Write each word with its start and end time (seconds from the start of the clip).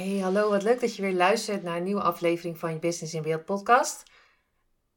Hey, 0.00 0.18
hallo, 0.18 0.50
wat 0.50 0.62
leuk 0.62 0.80
dat 0.80 0.96
je 0.96 1.02
weer 1.02 1.12
luistert 1.12 1.62
naar 1.62 1.76
een 1.76 1.82
nieuwe 1.82 2.02
aflevering 2.02 2.58
van 2.58 2.72
je 2.72 2.78
Business 2.78 3.14
in 3.14 3.22
Beeld 3.22 3.44
podcast. 3.44 4.02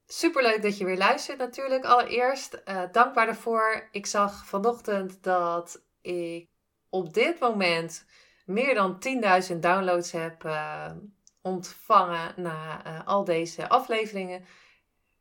Superleuk 0.05 0.61
dat 0.61 0.77
je 0.77 0.85
weer 0.85 0.97
luistert 0.97 1.37
natuurlijk. 1.37 1.85
Allereerst, 1.85 2.61
uh, 2.65 2.81
dankbaar 2.91 3.25
daarvoor. 3.25 3.87
Ik 3.91 4.05
zag 4.05 4.45
vanochtend 4.45 5.23
dat 5.23 5.81
ik 6.01 6.49
op 6.89 7.13
dit 7.13 7.39
moment 7.39 8.05
meer 8.45 8.73
dan 8.73 9.03
10.000 9.51 9.59
downloads 9.59 10.11
heb 10.11 10.43
uh, 10.43 10.91
ontvangen 11.41 12.33
na 12.35 12.85
uh, 12.87 13.07
al 13.07 13.23
deze 13.23 13.69
afleveringen. 13.69 14.45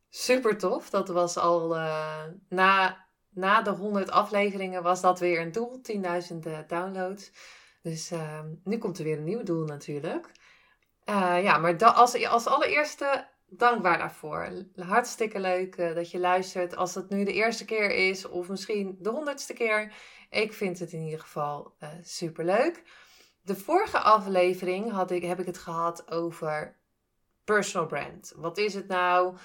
Super 0.09 0.59
tof. 0.59 0.91
Dat 0.91 1.09
was 1.09 1.37
al 1.37 1.69
na, 2.49 3.07
na 3.31 3.63
de 3.63 3.71
100 3.71 4.11
afleveringen 4.11 4.83
was 4.83 5.01
dat 5.01 5.19
weer 5.19 5.41
een 5.41 5.53
doel. 5.53 5.81
10.000 5.93 6.67
downloads. 6.67 7.31
Dus 7.83 8.13
uh, 8.13 8.41
nu 8.65 8.79
komt 8.79 8.99
er 8.99 9.05
weer 9.05 9.19
een 9.19 9.25
nieuw 9.25 9.43
doel 9.43 9.65
natuurlijk. 9.65 10.31
Uh, 11.05 11.43
ja, 11.43 11.59
maar 11.59 11.85
als, 11.85 12.27
als 12.27 12.47
allereerste 12.47 13.29
dankbaar 13.47 13.99
daarvoor. 13.99 14.49
Hartstikke 14.77 15.41
leuk 15.41 15.77
uh, 15.77 15.95
dat 15.95 16.11
je 16.11 16.19
luistert. 16.19 16.77
Als 16.77 16.95
het 16.95 17.09
nu 17.09 17.25
de 17.25 17.33
eerste 17.33 17.65
keer 17.65 17.91
is 17.91 18.29
of 18.29 18.49
misschien 18.49 18.97
de 19.01 19.11
honderdste 19.11 19.53
keer. 19.53 19.93
Ik 20.31 20.53
vind 20.53 20.79
het 20.79 20.93
in 20.93 21.03
ieder 21.03 21.21
geval 21.21 21.75
uh, 21.83 21.89
super 22.03 22.45
leuk. 22.45 22.83
De 23.43 23.57
vorige 23.57 23.99
aflevering 23.99 24.91
had 24.91 25.11
ik, 25.11 25.23
heb 25.23 25.41
ik 25.41 25.47
het 25.47 25.59
gehad 25.59 26.11
over 26.11 26.77
personal 27.45 27.87
brand. 27.87 28.33
Wat 28.37 28.59
is 28.59 28.75
het 28.75 28.89
nou? 28.89 29.37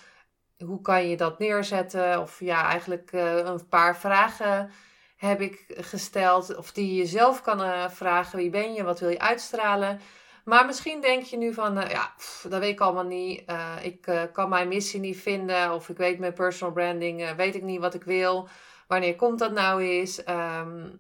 Hoe 0.58 0.81
kan 0.81 1.08
je 1.08 1.17
dat 1.17 1.39
neerzetten? 1.39 2.21
Of 2.21 2.39
ja, 2.39 2.63
eigenlijk 2.63 3.11
een 3.11 3.67
paar 3.67 3.97
vragen 3.97 4.71
heb 5.18 5.42
ik 5.42 5.66
gesteld. 5.68 6.56
Of 6.56 6.72
die 6.72 6.96
je 6.96 7.06
zelf 7.06 7.42
kan 7.42 7.62
uh, 7.62 7.90
vragen. 7.90 8.38
Wie 8.38 8.50
ben 8.50 8.73
je? 8.73 8.84
Wat 8.84 9.00
wil 9.00 9.10
je 9.10 9.20
uitstralen? 9.20 10.00
Maar 10.46 10.66
misschien 10.66 11.02
denk 11.02 11.23
je 11.23 11.38
nu 11.38 11.54
van, 11.54 11.78
uh, 11.78 11.90
ja, 11.90 12.14
dat 12.50 12.60
weet 12.60 12.72
ik 12.72 12.80
allemaal 12.80 13.04
niet. 13.04 13.44
Uh, 13.50 13.76
ik 13.82 14.30
kan 14.34 14.50
mijn 14.50 14.68
missie 14.68 15.00
niet 15.00 15.18
vinden. 15.18 15.73
Of 15.73 15.90
ik 15.90 15.98
weet 15.98 16.20
mijn 16.20 16.34
personal 16.34 16.73
branding, 16.73 17.36
weet 17.36 17.56
ik 17.56 17.64
niet 17.64 17.80
wat 17.80 17.94
ik 17.94 18.04
wil. 18.04 18.50
Wanneer 18.88 19.16
komt 19.16 19.40
dat 19.40 19.52
nou 19.52 19.82
eens? 19.82 20.28
Um, 20.28 21.00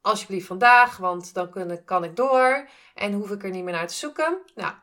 alsjeblieft 0.00 0.46
vandaag, 0.46 0.96
want 0.96 1.34
dan 1.34 1.50
kun, 1.50 1.84
kan 1.84 2.04
ik 2.04 2.16
door. 2.16 2.68
En 2.94 3.12
hoef 3.12 3.30
ik 3.30 3.44
er 3.44 3.50
niet 3.50 3.64
meer 3.64 3.74
naar 3.74 3.86
te 3.86 3.94
zoeken. 3.94 4.38
Nou, 4.54 4.74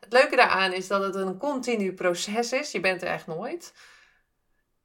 het 0.00 0.12
leuke 0.12 0.36
daaraan 0.36 0.72
is 0.72 0.86
dat 0.86 1.02
het 1.02 1.14
een 1.14 1.38
continu 1.38 1.92
proces 1.92 2.52
is. 2.52 2.72
Je 2.72 2.80
bent 2.80 3.02
er 3.02 3.08
echt 3.08 3.26
nooit. 3.26 3.74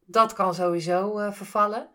Dat 0.06 0.34
kan 0.34 0.53
sowieso 0.53 1.31
vervallen. 1.31 1.90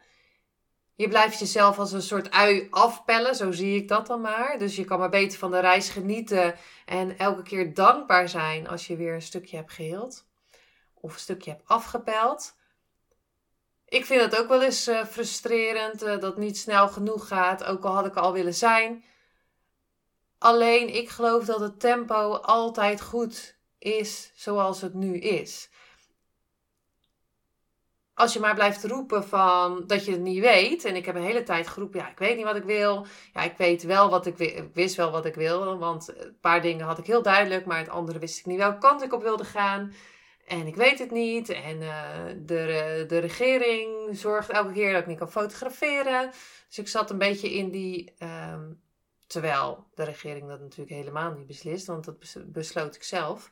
Je 1.01 1.09
blijft 1.09 1.39
jezelf 1.39 1.79
als 1.79 1.93
een 1.93 2.03
soort 2.03 2.31
ui 2.31 2.67
afpellen, 2.71 3.35
zo 3.35 3.53
zie 3.53 3.77
ik 3.77 3.89
dat 3.89 4.07
dan 4.07 4.21
maar. 4.21 4.59
Dus 4.59 4.77
je 4.77 4.85
kan 4.85 4.99
maar 4.99 5.11
beter 5.11 5.39
van 5.39 5.51
de 5.51 5.59
reis 5.59 5.89
genieten 5.89 6.55
en 6.87 7.19
elke 7.19 7.43
keer 7.43 7.75
dankbaar 7.75 8.29
zijn 8.29 8.69
als 8.69 8.87
je 8.87 8.97
weer 8.97 9.15
een 9.15 9.23
stukje 9.23 9.57
hebt 9.57 9.73
geheeld. 9.73 10.27
Of 10.95 11.13
een 11.13 11.21
stukje 11.21 11.51
hebt 11.51 11.69
afgepeld. 11.69 12.57
Ik 13.89 14.07
vind 14.07 14.23
het 14.23 14.39
ook 14.39 14.49
wel 14.49 14.63
eens 14.63 14.89
uh, 14.89 15.05
frustrerend 15.05 16.03
uh, 16.03 16.09
dat 16.09 16.23
het 16.23 16.37
niet 16.37 16.59
snel 16.59 16.89
genoeg 16.89 17.29
gaat, 17.29 17.65
ook 17.65 17.85
al 17.85 17.95
had 17.95 18.07
ik 18.07 18.17
al 18.17 18.33
willen 18.33 18.55
zijn. 18.55 19.05
Alleen 20.39 20.95
ik 20.95 21.09
geloof 21.09 21.45
dat 21.45 21.61
het 21.61 21.81
tempo 21.81 22.35
altijd 22.35 23.01
goed 23.01 23.57
is 23.79 24.33
zoals 24.35 24.81
het 24.81 24.95
nu 24.95 25.19
is 25.19 25.71
als 28.21 28.33
je 28.33 28.41
maar 28.41 28.55
blijft 28.55 28.85
roepen 28.85 29.25
van 29.25 29.85
dat 29.87 30.05
je 30.05 30.11
het 30.13 30.21
niet 30.21 30.41
weet. 30.41 30.85
En 30.85 30.97
ik 30.97 31.07
heb 31.07 31.15
een 31.15 31.23
hele 31.23 31.43
tijd 31.43 31.69
geroepen, 31.69 32.01
ja, 32.01 32.11
ik 32.11 32.19
weet 32.19 32.37
niet 32.37 32.45
wat 32.45 32.57
ik 32.57 32.65
wil. 32.65 33.07
Ja, 33.35 33.43
ik 33.43 33.57
weet 33.57 33.83
wel 33.83 34.11
wat 34.11 34.27
ik, 34.27 34.65
wist 34.75 34.97
wel 34.97 35.11
wat 35.11 35.25
ik 35.25 35.35
wil. 35.35 35.79
Want 35.79 36.09
een 36.19 36.37
paar 36.41 36.63
dingen 36.63 36.87
had 36.87 36.99
ik 36.99 37.07
heel 37.07 37.23
duidelijk, 37.23 37.67
maar 37.67 37.79
het 37.79 37.89
andere 37.89 38.19
wist 38.19 38.39
ik 38.39 38.47
niet 38.47 38.59
welke 38.59 38.79
kant 38.79 39.03
ik 39.03 39.13
op 39.13 39.23
wilde 39.23 39.45
gaan. 39.45 39.93
En 40.47 40.67
ik 40.67 40.77
weet 40.77 40.99
het 40.99 41.11
niet. 41.11 41.49
En 41.49 41.83
uh, 41.83 41.93
de, 42.37 43.05
de 43.09 43.19
regering 43.19 44.17
zorgt 44.17 44.49
elke 44.49 44.73
keer 44.73 44.93
dat 44.93 45.01
ik 45.01 45.07
niet 45.07 45.19
kan 45.19 45.31
fotograferen. 45.31 46.31
Dus 46.69 46.79
ik 46.79 46.89
zat 46.89 47.11
een 47.11 47.19
beetje 47.19 47.53
in 47.53 47.71
die. 47.71 48.15
Um, 48.53 48.81
terwijl 49.27 49.87
de 49.95 50.05
regering 50.05 50.49
dat 50.49 50.61
natuurlijk 50.61 50.91
helemaal 50.91 51.33
niet 51.33 51.47
beslist, 51.47 51.87
want 51.87 52.05
dat 52.05 52.37
besloot 52.47 52.95
ik 52.95 53.03
zelf 53.03 53.51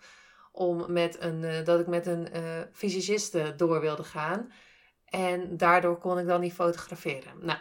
om 0.58 0.92
met 0.92 1.22
een, 1.22 1.42
uh, 1.42 1.64
dat 1.64 1.80
ik 1.80 1.86
met 1.86 2.06
een 2.06 2.36
uh, 2.36 2.60
fysiciste 2.72 3.54
door 3.56 3.80
wilde 3.80 4.04
gaan. 4.04 4.52
En 5.04 5.56
daardoor 5.56 5.98
kon 5.98 6.19
ik 6.19 6.26
dan 6.26 6.41
niet 6.41 6.52
fotograferen. 6.52 7.32
Nou, 7.41 7.58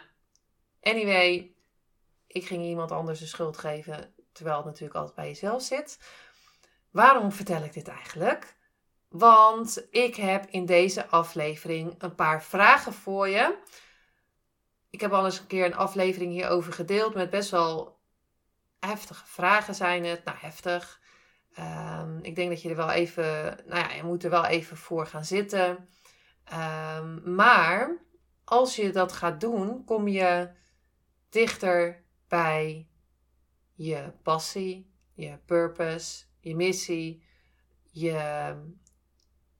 anyway, 0.80 1.54
ik 2.26 2.46
ging 2.46 2.64
iemand 2.64 2.92
anders 2.92 3.18
de 3.18 3.26
schuld 3.26 3.58
geven, 3.58 4.14
terwijl 4.32 4.56
het 4.56 4.64
natuurlijk 4.64 4.94
altijd 4.94 5.14
bij 5.14 5.26
jezelf 5.26 5.62
zit. 5.62 5.98
Waarom 6.90 7.32
vertel 7.32 7.62
ik 7.62 7.72
dit 7.72 7.88
eigenlijk? 7.88 8.56
Want 9.08 9.86
ik 9.90 10.14
heb 10.16 10.46
in 10.50 10.66
deze 10.66 11.06
aflevering 11.06 11.94
een 11.98 12.14
paar 12.14 12.42
vragen 12.42 12.92
voor 12.92 13.28
je. 13.28 13.58
Ik 14.90 15.00
heb 15.00 15.12
al 15.12 15.24
eens 15.24 15.38
een 15.38 15.46
keer 15.46 15.64
een 15.64 15.76
aflevering 15.76 16.32
hierover 16.32 16.72
gedeeld 16.72 17.14
met 17.14 17.30
best 17.30 17.50
wel 17.50 17.98
heftige 18.80 19.26
vragen 19.26 19.74
zijn 19.74 20.04
het. 20.04 20.24
Nou, 20.24 20.36
heftig. 20.40 20.97
Um, 21.58 22.18
ik 22.22 22.36
denk 22.36 22.50
dat 22.50 22.62
je 22.62 22.68
er 22.68 22.76
wel 22.76 22.90
even, 22.90 23.24
nou 23.66 23.80
ja, 23.80 23.92
je 23.92 24.02
moet 24.02 24.24
er 24.24 24.30
wel 24.30 24.44
even 24.46 24.76
voor 24.76 25.06
gaan 25.06 25.24
zitten. 25.24 25.88
Um, 26.98 27.34
maar 27.34 27.96
als 28.44 28.76
je 28.76 28.90
dat 28.90 29.12
gaat 29.12 29.40
doen, 29.40 29.84
kom 29.84 30.08
je 30.08 30.50
dichter 31.28 32.04
bij 32.28 32.88
je 33.74 34.12
passie, 34.22 34.90
je 35.14 35.38
purpose, 35.44 36.24
je 36.40 36.56
missie, 36.56 37.22
je, 37.90 38.54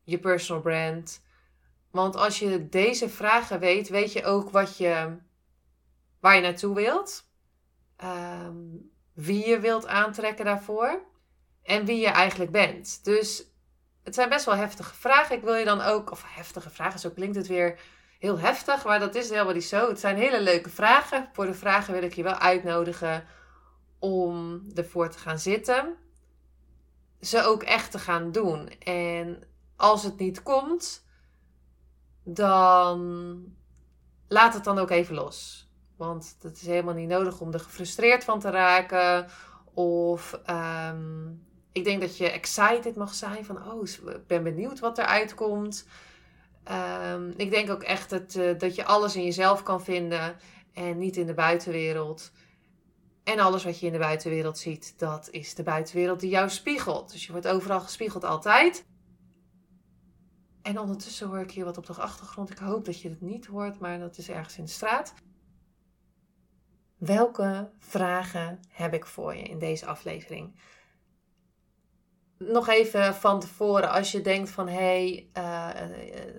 je 0.02 0.18
personal 0.18 0.62
brand. 0.62 1.22
Want 1.90 2.16
als 2.16 2.38
je 2.38 2.68
deze 2.68 3.08
vragen 3.08 3.60
weet, 3.60 3.88
weet 3.88 4.12
je 4.12 4.24
ook 4.24 4.50
wat 4.50 4.76
je, 4.76 5.18
waar 6.20 6.34
je 6.34 6.40
naartoe 6.40 6.74
wilt, 6.74 7.30
um, 8.04 8.90
wie 9.12 9.46
je 9.46 9.60
wilt 9.60 9.86
aantrekken 9.86 10.44
daarvoor 10.44 11.07
en 11.68 11.84
wie 11.84 12.00
je 12.00 12.08
eigenlijk 12.08 12.50
bent. 12.50 13.04
Dus 13.04 13.44
het 14.02 14.14
zijn 14.14 14.28
best 14.28 14.44
wel 14.44 14.54
heftige 14.54 14.94
vragen. 14.94 15.36
Ik 15.36 15.42
wil 15.42 15.54
je 15.54 15.64
dan 15.64 15.80
ook, 15.80 16.10
of 16.10 16.24
heftige 16.26 16.70
vragen, 16.70 17.00
zo 17.00 17.10
klinkt 17.10 17.36
het 17.36 17.46
weer 17.46 17.78
heel 18.18 18.38
heftig, 18.38 18.84
maar 18.84 19.00
dat 19.00 19.14
is 19.14 19.30
helemaal 19.30 19.54
niet 19.54 19.64
zo. 19.64 19.88
Het 19.88 20.00
zijn 20.00 20.16
hele 20.16 20.40
leuke 20.40 20.70
vragen. 20.70 21.28
Voor 21.32 21.46
de 21.46 21.54
vragen 21.54 21.94
wil 21.94 22.02
ik 22.02 22.14
je 22.14 22.22
wel 22.22 22.34
uitnodigen 22.34 23.24
om 23.98 24.64
ervoor 24.74 25.10
te 25.10 25.18
gaan 25.18 25.38
zitten. 25.38 25.96
Ze 27.20 27.42
ook 27.42 27.62
echt 27.62 27.90
te 27.90 27.98
gaan 27.98 28.32
doen. 28.32 28.68
En 28.78 29.42
als 29.76 30.02
het 30.02 30.18
niet 30.18 30.42
komt, 30.42 31.06
dan 32.24 32.98
laat 34.28 34.54
het 34.54 34.64
dan 34.64 34.78
ook 34.78 34.90
even 34.90 35.14
los. 35.14 35.68
Want 35.96 36.36
het 36.40 36.56
is 36.56 36.66
helemaal 36.66 36.94
niet 36.94 37.08
nodig 37.08 37.40
om 37.40 37.52
er 37.52 37.60
gefrustreerd 37.60 38.24
van 38.24 38.40
te 38.40 38.50
raken. 38.50 39.26
Of 39.74 40.40
um, 40.50 41.46
ik 41.72 41.84
denk 41.84 42.00
dat 42.00 42.16
je 42.16 42.30
excited 42.30 42.96
mag 42.96 43.14
zijn 43.14 43.44
van, 43.44 43.72
oh, 43.72 43.88
ik 43.88 44.26
ben 44.26 44.42
benieuwd 44.42 44.78
wat 44.78 44.98
eruit 44.98 45.34
komt. 45.34 45.86
Um, 47.12 47.34
ik 47.36 47.50
denk 47.50 47.70
ook 47.70 47.82
echt 47.82 48.10
dat, 48.10 48.34
uh, 48.34 48.58
dat 48.58 48.74
je 48.74 48.84
alles 48.84 49.16
in 49.16 49.24
jezelf 49.24 49.62
kan 49.62 49.82
vinden 49.82 50.36
en 50.72 50.98
niet 50.98 51.16
in 51.16 51.26
de 51.26 51.34
buitenwereld. 51.34 52.32
En 53.24 53.38
alles 53.38 53.64
wat 53.64 53.80
je 53.80 53.86
in 53.86 53.92
de 53.92 53.98
buitenwereld 53.98 54.58
ziet, 54.58 54.98
dat 54.98 55.28
is 55.30 55.54
de 55.54 55.62
buitenwereld 55.62 56.20
die 56.20 56.30
jou 56.30 56.48
spiegelt. 56.48 57.12
Dus 57.12 57.26
je 57.26 57.32
wordt 57.32 57.48
overal 57.48 57.80
gespiegeld 57.80 58.24
altijd. 58.24 58.86
En 60.62 60.78
ondertussen 60.78 61.28
hoor 61.28 61.40
ik 61.40 61.50
hier 61.50 61.64
wat 61.64 61.78
op 61.78 61.86
de 61.86 61.92
achtergrond. 61.92 62.50
Ik 62.50 62.58
hoop 62.58 62.84
dat 62.84 63.00
je 63.00 63.08
het 63.08 63.20
niet 63.20 63.46
hoort, 63.46 63.78
maar 63.78 63.98
dat 63.98 64.18
is 64.18 64.28
ergens 64.28 64.58
in 64.58 64.64
de 64.64 64.70
straat. 64.70 65.14
Welke 66.98 67.70
vragen 67.78 68.60
heb 68.68 68.94
ik 68.94 69.06
voor 69.06 69.34
je 69.36 69.42
in 69.42 69.58
deze 69.58 69.86
aflevering? 69.86 70.60
Nog 72.38 72.68
even 72.68 73.14
van 73.14 73.40
tevoren, 73.40 73.90
als 73.90 74.12
je 74.12 74.20
denkt 74.20 74.50
van 74.50 74.68
hé, 74.68 74.74
hey, 74.74 75.28
uh, 75.38 75.68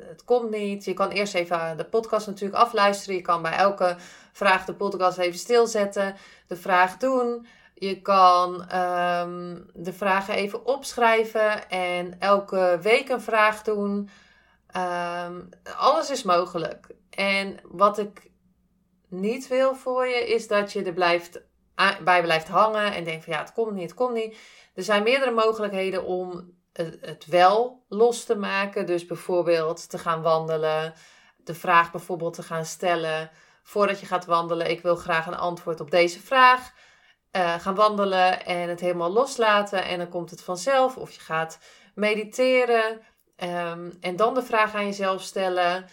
het 0.07 0.23
komt 0.23 0.49
niet. 0.49 0.85
Je 0.85 0.93
kan 0.93 1.09
eerst 1.09 1.33
even 1.33 1.77
de 1.77 1.85
podcast 1.85 2.27
natuurlijk 2.27 2.61
afluisteren. 2.61 3.15
Je 3.15 3.21
kan 3.21 3.41
bij 3.41 3.55
elke 3.55 3.95
vraag 4.31 4.65
de 4.65 4.73
podcast 4.73 5.17
even 5.17 5.39
stilzetten, 5.39 6.15
de 6.47 6.55
vraag 6.55 6.97
doen. 6.97 7.47
Je 7.73 8.01
kan 8.01 8.53
um, 8.53 9.69
de 9.73 9.93
vragen 9.93 10.33
even 10.33 10.65
opschrijven 10.65 11.69
en 11.69 12.19
elke 12.19 12.79
week 12.81 13.09
een 13.09 13.21
vraag 13.21 13.63
doen. 13.63 14.09
Um, 14.77 15.49
alles 15.77 16.09
is 16.09 16.23
mogelijk. 16.23 16.87
En 17.09 17.59
wat 17.63 17.97
ik 17.97 18.31
niet 19.07 19.47
wil 19.47 19.75
voor 19.75 20.07
je, 20.07 20.27
is 20.27 20.47
dat 20.47 20.71
je 20.71 20.83
er 20.83 20.93
blijft, 20.93 21.41
bij 22.03 22.21
blijft 22.21 22.47
hangen 22.47 22.93
en 22.93 23.03
denkt 23.03 23.23
van 23.23 23.33
ja, 23.33 23.39
het 23.39 23.53
komt 23.53 23.71
niet, 23.71 23.89
het 23.89 23.93
komt 23.93 24.13
niet. 24.13 24.37
Er 24.73 24.83
zijn 24.83 25.03
meerdere 25.03 25.31
mogelijkheden 25.31 26.05
om 26.05 26.57
het 27.01 27.25
wel 27.25 27.85
los 27.87 28.23
te 28.23 28.35
maken. 28.35 28.85
Dus 28.85 29.05
bijvoorbeeld 29.05 29.89
te 29.89 29.97
gaan 29.97 30.21
wandelen, 30.21 30.93
de 31.37 31.53
vraag 31.53 31.91
bijvoorbeeld 31.91 32.33
te 32.33 32.43
gaan 32.43 32.65
stellen 32.65 33.31
voordat 33.63 33.99
je 33.99 34.05
gaat 34.05 34.25
wandelen. 34.25 34.69
Ik 34.69 34.81
wil 34.81 34.95
graag 34.95 35.27
een 35.27 35.37
antwoord 35.37 35.79
op 35.79 35.91
deze 35.91 36.19
vraag. 36.19 36.73
Uh, 37.31 37.59
gaan 37.59 37.75
wandelen 37.75 38.45
en 38.45 38.69
het 38.69 38.79
helemaal 38.79 39.11
loslaten 39.11 39.83
en 39.83 39.97
dan 39.97 40.09
komt 40.09 40.29
het 40.29 40.41
vanzelf. 40.41 40.97
Of 40.97 41.11
je 41.11 41.19
gaat 41.19 41.59
mediteren 41.95 43.01
um, 43.37 43.97
en 44.01 44.15
dan 44.15 44.33
de 44.33 44.43
vraag 44.43 44.75
aan 44.75 44.85
jezelf 44.85 45.21
stellen. 45.21 45.85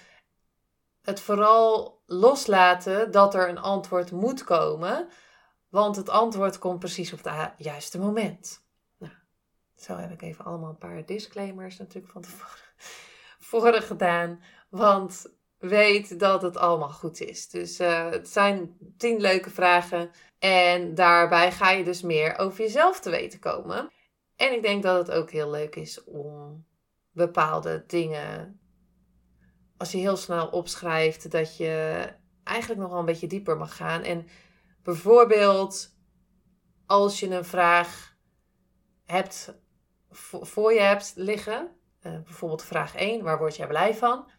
Het 1.02 1.20
vooral 1.20 2.02
loslaten 2.06 3.10
dat 3.10 3.34
er 3.34 3.48
een 3.48 3.60
antwoord 3.60 4.10
moet 4.10 4.44
komen, 4.44 5.08
want 5.68 5.96
het 5.96 6.08
antwoord 6.08 6.58
komt 6.58 6.78
precies 6.78 7.12
op 7.12 7.24
het 7.24 7.52
juiste 7.58 7.98
moment. 7.98 8.64
Nou, 8.98 9.12
zo 9.76 9.96
heb 9.96 10.10
ik 10.10 10.22
even 10.22 10.44
allemaal 10.44 10.70
een 10.70 10.78
paar 10.78 11.06
disclaimers 11.06 11.76
natuurlijk 11.76 12.12
van 12.12 12.22
tevoren 13.40 13.82
gedaan, 13.92 14.40
want 14.68 15.34
weet 15.58 16.18
dat 16.18 16.42
het 16.42 16.56
allemaal 16.56 16.90
goed 16.90 17.20
is. 17.20 17.48
Dus 17.48 17.80
uh, 17.80 18.10
het 18.10 18.28
zijn 18.28 18.76
tien 18.96 19.20
leuke 19.20 19.50
vragen. 19.50 20.10
En 20.38 20.94
daarbij 20.94 21.52
ga 21.52 21.70
je 21.70 21.84
dus 21.84 22.02
meer 22.02 22.38
over 22.38 22.60
jezelf 22.60 23.00
te 23.00 23.10
weten 23.10 23.38
komen. 23.38 23.90
En 24.36 24.52
ik 24.52 24.62
denk 24.62 24.82
dat 24.82 25.06
het 25.06 25.16
ook 25.16 25.30
heel 25.30 25.50
leuk 25.50 25.76
is 25.76 26.04
om 26.04 26.64
bepaalde 27.12 27.84
dingen, 27.86 28.60
als 29.76 29.92
je 29.92 29.98
heel 29.98 30.16
snel 30.16 30.46
opschrijft, 30.46 31.30
dat 31.30 31.56
je 31.56 32.06
eigenlijk 32.44 32.80
nog 32.80 32.90
wel 32.90 32.98
een 32.98 33.04
beetje 33.04 33.26
dieper 33.26 33.56
mag 33.56 33.76
gaan. 33.76 34.02
En 34.02 34.26
bijvoorbeeld 34.86 35.94
als 36.86 37.20
je 37.20 37.30
een 37.30 37.44
vraag 37.44 38.14
hebt, 39.06 39.54
voor 40.40 40.72
je 40.72 40.80
hebt 40.80 41.12
liggen, 41.16 41.76
uh, 42.02 42.12
bijvoorbeeld 42.24 42.62
vraag 42.62 42.94
1, 42.96 43.22
waar 43.22 43.38
word 43.38 43.56
jij 43.56 43.66
blij 43.66 43.94
van? 43.94 44.30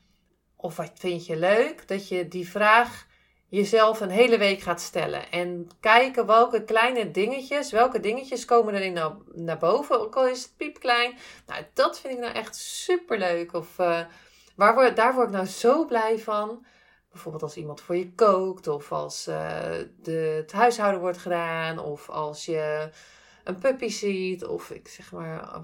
Of 0.55 0.75
wat 0.75 0.91
vind 0.95 1.25
je 1.25 1.35
leuk? 1.35 1.87
Dat 1.87 2.07
je 2.07 2.27
die 2.27 2.49
vraag 2.49 3.07
jezelf 3.47 3.99
een 3.99 4.09
hele 4.09 4.37
week 4.37 4.59
gaat 4.59 4.81
stellen. 4.81 5.31
En 5.31 5.67
kijken 5.79 6.25
welke 6.25 6.63
kleine 6.63 7.11
dingetjes, 7.11 7.71
welke 7.71 7.99
dingetjes 7.99 8.45
komen 8.45 8.73
erin 8.73 8.93
naar, 8.93 9.15
naar 9.33 9.57
boven. 9.57 9.99
Ook 9.99 10.15
al 10.15 10.27
is 10.27 10.43
het 10.43 10.57
piepklein. 10.57 11.17
Nou, 11.45 11.63
dat 11.73 11.99
vind 11.99 12.13
ik 12.13 12.19
nou 12.19 12.33
echt 12.33 12.55
super 12.55 13.17
leuk. 13.17 13.53
Of 13.53 13.79
uh, 13.79 14.05
waar 14.55 14.73
word, 14.73 14.95
daar 14.95 15.13
word 15.13 15.27
ik 15.27 15.33
nou 15.33 15.45
zo 15.45 15.85
blij 15.85 16.19
van. 16.19 16.65
Bijvoorbeeld 17.11 17.43
als 17.43 17.57
iemand 17.57 17.81
voor 17.81 17.95
je 17.95 18.13
kookt. 18.13 18.67
Of 18.67 18.91
als 18.91 19.27
uh, 19.27 19.59
de, 20.01 20.11
het 20.11 20.51
huishouden 20.51 21.01
wordt 21.01 21.17
gedaan. 21.17 21.79
Of 21.79 22.09
als 22.09 22.45
je 22.45 22.89
een 23.43 23.57
puppy 23.57 23.87
ziet. 23.87 24.45
Of 24.45 24.71
ik 24.71 24.87
zeg 24.87 25.11
maar, 25.11 25.61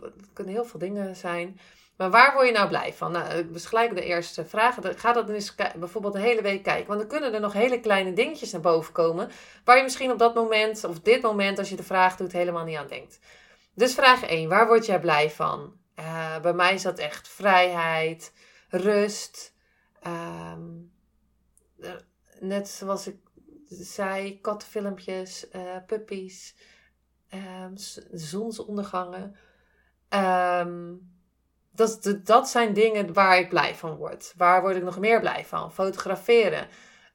het 0.00 0.32
kunnen 0.32 0.54
heel 0.54 0.64
veel 0.64 0.80
dingen 0.80 1.16
zijn. 1.16 1.60
Maar 1.96 2.10
waar 2.10 2.32
word 2.34 2.46
je 2.46 2.52
nou 2.52 2.68
blij 2.68 2.92
van? 2.92 3.12
Nou, 3.12 3.50
dus 3.52 3.66
gelijk 3.66 3.94
de 3.94 4.04
eerste 4.04 4.44
vraag. 4.44 4.76
Ga 4.82 5.12
dat 5.12 5.28
eens 5.28 5.54
bijvoorbeeld 5.76 6.14
een 6.14 6.20
hele 6.20 6.42
week 6.42 6.62
kijken. 6.62 6.86
Want 6.86 6.98
dan 7.00 7.08
kunnen 7.08 7.34
er 7.34 7.40
nog 7.40 7.52
hele 7.52 7.80
kleine 7.80 8.12
dingetjes 8.12 8.52
naar 8.52 8.60
boven 8.60 8.92
komen. 8.92 9.30
Waar 9.64 9.76
je 9.76 9.82
misschien 9.82 10.10
op 10.10 10.18
dat 10.18 10.34
moment, 10.34 10.84
of 10.84 11.00
dit 11.00 11.22
moment, 11.22 11.58
als 11.58 11.68
je 11.68 11.76
de 11.76 11.82
vraag 11.82 12.16
doet, 12.16 12.32
helemaal 12.32 12.64
niet 12.64 12.76
aan 12.76 12.86
denkt. 12.86 13.18
Dus 13.74 13.94
vraag 13.94 14.22
1. 14.22 14.48
Waar 14.48 14.66
word 14.66 14.86
jij 14.86 15.00
blij 15.00 15.30
van? 15.30 15.72
Uh, 15.98 16.40
bij 16.40 16.52
mij 16.52 16.74
is 16.74 16.82
dat 16.82 16.98
echt 16.98 17.28
vrijheid, 17.28 18.32
rust. 18.68 19.54
Um, 20.06 20.92
net 22.40 22.68
zoals 22.68 23.06
ik 23.06 23.16
zei, 23.68 24.40
kattenfilmpjes, 24.40 25.46
uh, 25.52 25.76
puppies, 25.86 26.56
um, 27.34 27.72
zonsondergangen. 28.12 29.36
Um, 30.08 31.10
dat, 31.72 32.18
dat 32.24 32.48
zijn 32.48 32.72
dingen 32.72 33.12
waar 33.12 33.38
ik 33.38 33.48
blij 33.48 33.74
van 33.74 33.96
word. 33.96 34.34
Waar 34.36 34.60
word 34.60 34.76
ik 34.76 34.82
nog 34.82 34.98
meer 34.98 35.20
blij 35.20 35.44
van? 35.44 35.72
Fotograferen. 35.72 36.68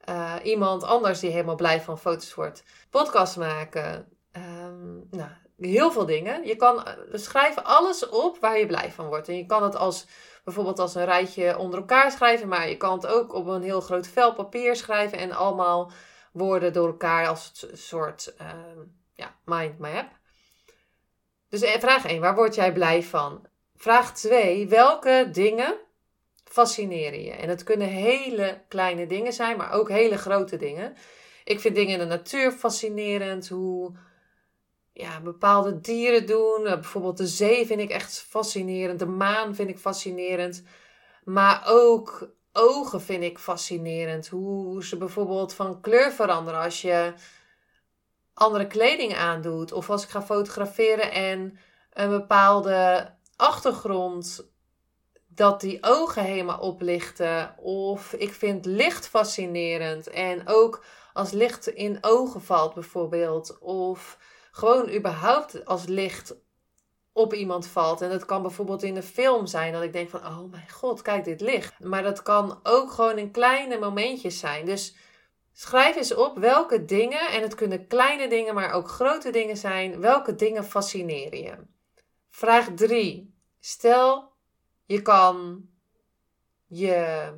Uh, 0.10 0.36
iemand 0.44 0.84
anders 0.84 1.20
die 1.20 1.32
helemaal 1.32 1.56
blij 1.56 1.82
van 1.82 2.00
foto's 2.00 2.34
wordt. 2.34 2.64
Podcast 2.90 3.38
maken. 3.38 4.08
Um, 4.32 5.08
nou, 5.10 5.30
heel 5.62 5.92
veel 5.92 6.06
dingen. 6.06 6.48
Je 6.48 6.56
kan 6.56 6.76
uh, 6.76 6.94
schrijven 7.14 7.64
alles 7.64 8.10
op 8.10 8.38
waar 8.40 8.60
je 8.60 8.66
blij 8.66 8.92
van 8.92 9.08
wordt. 9.08 9.28
En 9.28 9.38
je 9.38 9.46
kan 9.46 9.64
het 9.64 9.76
als 9.76 10.06
bijvoorbeeld 10.44 10.80
als 10.80 10.96
een 10.96 11.06
rijtje 11.06 11.58
onder 11.58 11.80
elkaar 11.80 12.12
schrijven. 12.12 12.48
Maar 12.48 12.70
je 12.70 12.78
kan 12.78 12.94
het 12.94 13.08
ook 13.08 13.34
op 13.34 13.48
een 13.48 13.64
heel 13.64 13.82
groot 13.82 14.08
vel 14.08 14.34
papier 14.34 14.76
schrijven. 14.76 15.18
En 15.18 15.32
allemaal 15.32 15.92
woorden 16.32 16.74
door 16.74 16.88
elkaar 16.88 17.28
als 17.28 17.68
een 17.72 17.78
soort 17.78 18.34
uh, 18.42 18.48
ja, 19.14 19.36
mind 19.46 19.80
map. 19.80 20.08
Dus 21.50 21.62
eh, 21.62 21.80
vraag 21.80 22.06
1. 22.06 22.22
Waar 22.22 22.36
word 22.36 22.56
jij 22.56 22.74
blij 22.74 23.04
van? 23.04 23.46
Vraag 23.76 24.14
2. 24.14 24.68
Welke 24.68 25.30
dingen 25.32 25.76
fascineren 26.44 27.24
je? 27.24 27.32
En 27.32 27.50
het 27.50 27.64
kunnen 27.64 27.88
hele 27.88 28.62
kleine 28.68 29.08
dingen 29.08 29.34
zijn, 29.34 29.58
maar 29.58 29.72
ook 29.72 29.90
hele 29.90 30.18
grote 30.18 30.58
dingen. 30.58 30.96
Ik 31.44 31.60
vind 31.60 31.76
dingen 31.76 31.94
in 31.94 32.00
de 32.00 32.06
natuur 32.06 32.52
fascinerend. 32.52 33.50
Hoe 33.50 33.92
ja, 34.94 35.22
bepaalde 35.22 35.80
dieren 35.80 36.26
doen. 36.26 36.66
Eh, 36.66 36.74
bijvoorbeeld 36.74 37.18
de 37.18 37.28
zee 37.28 37.66
vind 37.66 37.80
ik 37.80 37.90
echt 37.90 38.22
fascinerend. 38.22 39.00
De 39.00 39.06
maan 39.06 39.56
vind 39.56 39.70
ik 39.70 39.78
fascinerend. 39.78 40.64
Maar 41.24 41.64
ook 41.66 42.30
ogen 42.54 43.02
vind 43.02 43.24
ik 43.24 43.40
fascinerend. 43.40 44.28
Hoe 44.28 44.86
ze 44.86 44.98
bijvoorbeeld 44.98 45.54
van 45.54 45.82
kleur 45.82 46.12
veranderen 46.12 46.62
als 46.62 46.82
je 46.82 47.14
andere 48.34 48.68
kleding 48.68 49.16
aandoet. 49.16 49.72
Of 49.72 49.90
als 49.90 50.04
ik 50.04 50.10
ga 50.10 50.22
fotograferen 50.22 51.12
en 51.12 51.58
een 51.94 52.10
bepaalde 52.10 53.10
achtergrond 53.36 54.50
dat 55.28 55.62
die 55.62 55.78
ogen 55.82 56.24
helemaal 56.24 56.60
oplichten. 56.60 57.56
Of 57.58 58.14
ik 58.14 58.34
vind 58.34 58.66
licht 58.66 59.08
fascinerend. 59.08 60.08
En 60.08 60.42
ook 60.46 60.84
als 61.14 61.32
licht 61.32 61.68
in 61.68 61.98
ogen 62.02 62.42
valt 62.42 62.74
bijvoorbeeld. 62.74 63.60
Of 63.60 64.18
gewoon 64.52 64.90
überhaupt 64.90 65.66
als 65.66 65.86
licht 65.86 66.36
op 67.14 67.34
iemand 67.34 67.68
valt. 67.68 68.02
En 68.02 68.10
dat 68.10 68.26
kan 68.26 68.42
bijvoorbeeld 68.42 68.84
in 68.84 68.96
een 68.96 69.04
film 69.04 69.46
zijn 69.46 69.74
dat 69.74 69.84
ik 69.84 69.94
denk 69.94 70.10
van, 70.10 70.26
oh 70.26 70.52
mijn 70.52 70.70
god, 70.70 71.02
kijk 71.02 71.24
dit 71.24 71.42
licht. 71.42 71.80
Maar 71.80 72.04
dat 72.04 72.22
kan 72.22 72.60
ook 72.64 72.92
gewoon 72.92 73.18
in 73.18 73.32
kleine 73.32 73.80
momentjes 73.80 74.40
zijn. 74.40 74.66
Dus 74.66 74.96
schrijf 75.54 75.96
eens 75.96 76.14
op 76.14 76.38
welke 76.38 76.86
dingen, 76.86 77.30
en 77.30 77.42
het 77.42 77.56
kunnen 77.56 77.88
kleine 77.88 78.30
dingen, 78.30 78.54
maar 78.54 78.72
ook 78.72 78.90
grote 78.90 79.30
dingen 79.30 79.58
zijn, 79.58 80.00
welke 80.00 80.36
dingen 80.36 80.64
fascineren 80.64 81.42
je. 81.42 81.54
Vraag 82.30 82.68
3. 82.76 83.34
Stel, 83.60 84.32
je 84.86 85.02
kan 85.02 85.66
je 86.68 87.32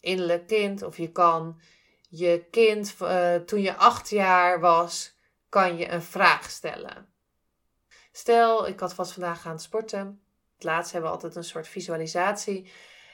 innerlijk 0.00 0.46
kind 0.46 0.82
of 0.82 0.96
je 0.96 1.12
kan 1.12 1.60
je 2.08 2.44
kind 2.50 2.94
uh, 3.02 3.34
toen 3.34 3.60
je 3.60 3.76
acht 3.76 4.10
jaar 4.10 4.60
was, 4.60 5.17
kan 5.48 5.76
je 5.76 5.90
een 5.90 6.02
vraag 6.02 6.50
stellen. 6.50 7.12
Stel, 8.12 8.66
ik 8.66 8.80
had 8.80 8.94
vast 8.94 9.12
vandaag 9.12 9.40
gaan 9.40 9.60
sporten. 9.60 10.22
Het 10.54 10.64
laatst 10.64 10.92
hebben 10.92 11.10
we 11.10 11.16
altijd 11.16 11.36
een 11.36 11.44
soort 11.44 11.68
visualisatie. 11.68 12.72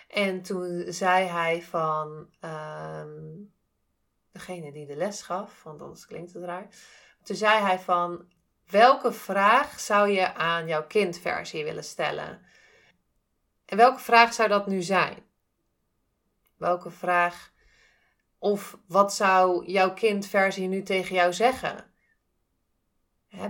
En 0.08 0.42
toen 0.42 0.84
zei 0.88 1.26
hij 1.26 1.62
van 1.62 2.28
um, 2.40 3.52
degene 4.32 4.72
die 4.72 4.86
de 4.86 4.96
les 4.96 5.22
gaf, 5.22 5.62
want 5.62 5.80
anders 5.80 6.06
klinkt 6.06 6.32
het 6.32 6.44
raar. 6.44 6.68
Toen 7.22 7.36
zei 7.36 7.60
hij 7.60 7.78
van 7.78 8.32
Welke 8.70 9.12
vraag 9.12 9.80
zou 9.80 10.08
je 10.08 10.34
aan 10.34 10.66
jouw 10.66 10.86
kindversie 10.86 11.64
willen 11.64 11.84
stellen? 11.84 12.40
En 13.64 13.76
welke 13.76 14.00
vraag 14.00 14.32
zou 14.32 14.48
dat 14.48 14.66
nu 14.66 14.82
zijn? 14.82 15.22
Welke 16.56 16.90
vraag 16.90 17.52
of 18.38 18.78
wat 18.86 19.14
zou 19.14 19.66
jouw 19.66 19.94
kindversie 19.94 20.68
nu 20.68 20.82
tegen 20.82 21.14
jou 21.14 21.32
zeggen? 21.32 21.93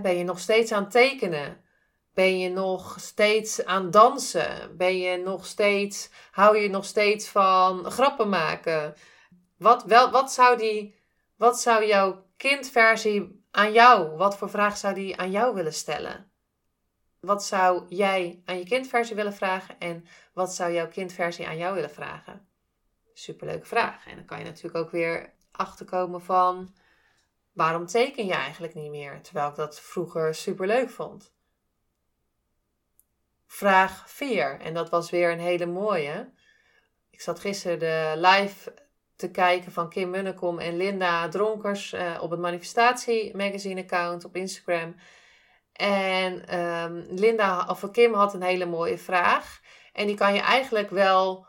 Ben 0.01 0.17
je 0.17 0.23
nog 0.23 0.39
steeds 0.39 0.71
aan 0.71 0.89
tekenen? 0.89 1.63
Ben 2.13 2.39
je 2.39 2.49
nog 2.49 2.95
steeds 2.99 3.65
aan 3.65 3.91
dansen? 3.91 4.77
Ben 4.77 4.97
je 4.97 5.17
nog 5.17 5.45
steeds, 5.45 6.09
hou 6.31 6.57
je 6.57 6.69
nog 6.69 6.85
steeds 6.85 7.27
van 7.27 7.91
grappen 7.91 8.29
maken? 8.29 8.93
Wat, 9.57 9.83
wel, 9.83 10.11
wat, 10.11 10.31
zou, 10.31 10.57
die, 10.57 10.95
wat 11.37 11.59
zou 11.59 11.85
jouw 11.85 12.25
kindversie 12.37 13.45
aan 13.51 13.71
jou? 13.71 14.17
Wat 14.17 14.37
voor 14.37 14.49
vraag 14.49 14.77
zou 14.77 14.93
die 14.93 15.17
aan 15.17 15.31
jou 15.31 15.55
willen 15.55 15.73
stellen? 15.73 16.33
wat 17.25 17.45
zou 17.45 17.85
jij 17.89 18.41
aan 18.45 18.57
je 18.57 18.65
kindversie 18.65 19.15
willen 19.15 19.33
vragen 19.33 19.79
en 19.79 20.05
wat 20.33 20.53
zou 20.53 20.73
jouw 20.73 20.87
kindversie 20.87 21.47
aan 21.47 21.57
jou 21.57 21.73
willen 21.73 21.91
vragen? 21.91 22.47
Superleuke 23.13 23.65
vraag. 23.65 24.07
En 24.07 24.15
dan 24.15 24.25
kan 24.25 24.39
je 24.39 24.45
natuurlijk 24.45 24.75
ook 24.75 24.91
weer 24.91 25.33
achterkomen 25.51 26.21
van 26.21 26.75
waarom 27.55 27.85
teken 27.85 28.25
je 28.25 28.33
eigenlijk 28.33 28.73
niet 28.73 28.89
meer, 28.89 29.21
terwijl 29.21 29.49
ik 29.49 29.55
dat 29.55 29.79
vroeger 29.79 30.35
superleuk 30.35 30.89
vond. 30.89 31.33
Vraag 33.47 34.09
4, 34.09 34.59
en 34.59 34.73
dat 34.73 34.89
was 34.89 35.09
weer 35.09 35.31
een 35.31 35.39
hele 35.39 35.65
mooie. 35.65 36.33
Ik 37.09 37.21
zat 37.21 37.39
gisteren 37.39 37.79
de 37.79 38.13
live 38.15 38.73
te 39.15 39.31
kijken 39.31 39.71
van 39.71 39.89
Kim 39.89 40.09
Munnekom 40.09 40.59
en 40.59 40.77
Linda 40.77 41.27
Dronkers 41.27 41.93
uh, 41.93 42.17
op 42.21 42.31
het 42.31 42.39
Manifestatie 42.39 43.37
Magazine 43.37 43.81
account 43.81 44.25
op 44.25 44.35
Instagram. 44.35 44.95
En 45.71 46.59
um, 46.59 47.05
Linda, 47.09 47.65
of 47.69 47.91
Kim 47.91 48.13
had 48.13 48.33
een 48.33 48.43
hele 48.43 48.65
mooie 48.65 48.97
vraag. 48.97 49.61
En 49.93 50.07
die 50.07 50.15
kan 50.15 50.33
je 50.33 50.41
eigenlijk 50.41 50.89
wel 50.89 51.45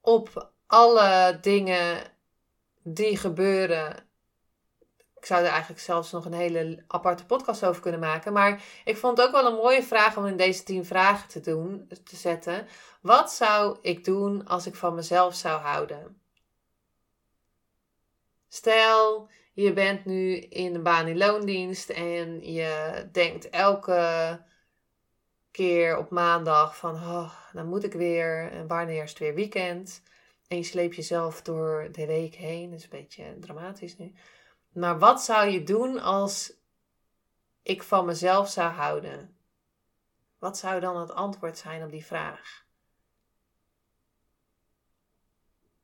op 0.00 0.52
alle 0.66 1.38
dingen 1.40 2.02
die 2.82 3.16
gebeuren. 3.16 4.08
Ik 5.24 5.30
zou 5.30 5.44
er 5.44 5.50
eigenlijk 5.50 5.80
zelfs 5.80 6.12
nog 6.12 6.24
een 6.24 6.32
hele 6.32 6.82
aparte 6.86 7.26
podcast 7.26 7.64
over 7.64 7.82
kunnen 7.82 8.00
maken. 8.00 8.32
Maar 8.32 8.62
ik 8.84 8.96
vond 8.96 9.18
het 9.18 9.26
ook 9.26 9.32
wel 9.32 9.46
een 9.46 9.54
mooie 9.54 9.82
vraag 9.82 10.16
om 10.16 10.26
in 10.26 10.36
deze 10.36 10.62
tien 10.62 10.84
vragen 10.84 11.28
te 11.28 11.40
doen, 11.40 11.88
te 12.04 12.16
zetten. 12.16 12.66
Wat 13.00 13.32
zou 13.32 13.78
ik 13.82 14.04
doen 14.04 14.46
als 14.46 14.66
ik 14.66 14.74
van 14.74 14.94
mezelf 14.94 15.34
zou 15.34 15.60
houden? 15.60 16.20
Stel, 18.48 19.28
je 19.52 19.72
bent 19.72 20.04
nu 20.04 20.36
in 20.36 20.74
een 20.74 20.82
baan 20.82 21.06
in 21.06 21.16
loondienst 21.16 21.90
en 21.90 22.52
je 22.52 23.04
denkt 23.12 23.50
elke 23.50 24.40
keer 25.50 25.96
op 25.96 26.10
maandag 26.10 26.76
van, 26.76 26.94
oh, 26.94 27.34
dan 27.52 27.66
moet 27.66 27.84
ik 27.84 27.92
weer 27.92 28.52
en 28.52 28.66
wanneer 28.66 29.02
is 29.02 29.10
het 29.10 29.18
weer 29.18 29.34
weekend? 29.34 30.02
En 30.48 30.56
je 30.56 30.62
sleept 30.62 30.96
jezelf 30.96 31.42
door 31.42 31.88
de 31.92 32.06
week 32.06 32.34
heen. 32.34 32.70
Dat 32.70 32.78
is 32.78 32.84
een 32.84 32.90
beetje 32.90 33.38
dramatisch 33.40 33.96
nu. 33.96 34.12
Maar 34.74 34.98
wat 34.98 35.22
zou 35.22 35.48
je 35.48 35.62
doen 35.62 36.00
als 36.00 36.52
ik 37.62 37.82
van 37.82 38.04
mezelf 38.04 38.48
zou 38.48 38.72
houden? 38.72 39.36
Wat 40.38 40.58
zou 40.58 40.80
dan 40.80 40.96
het 40.96 41.10
antwoord 41.10 41.58
zijn 41.58 41.82
op 41.82 41.90
die 41.90 42.06
vraag? 42.06 42.64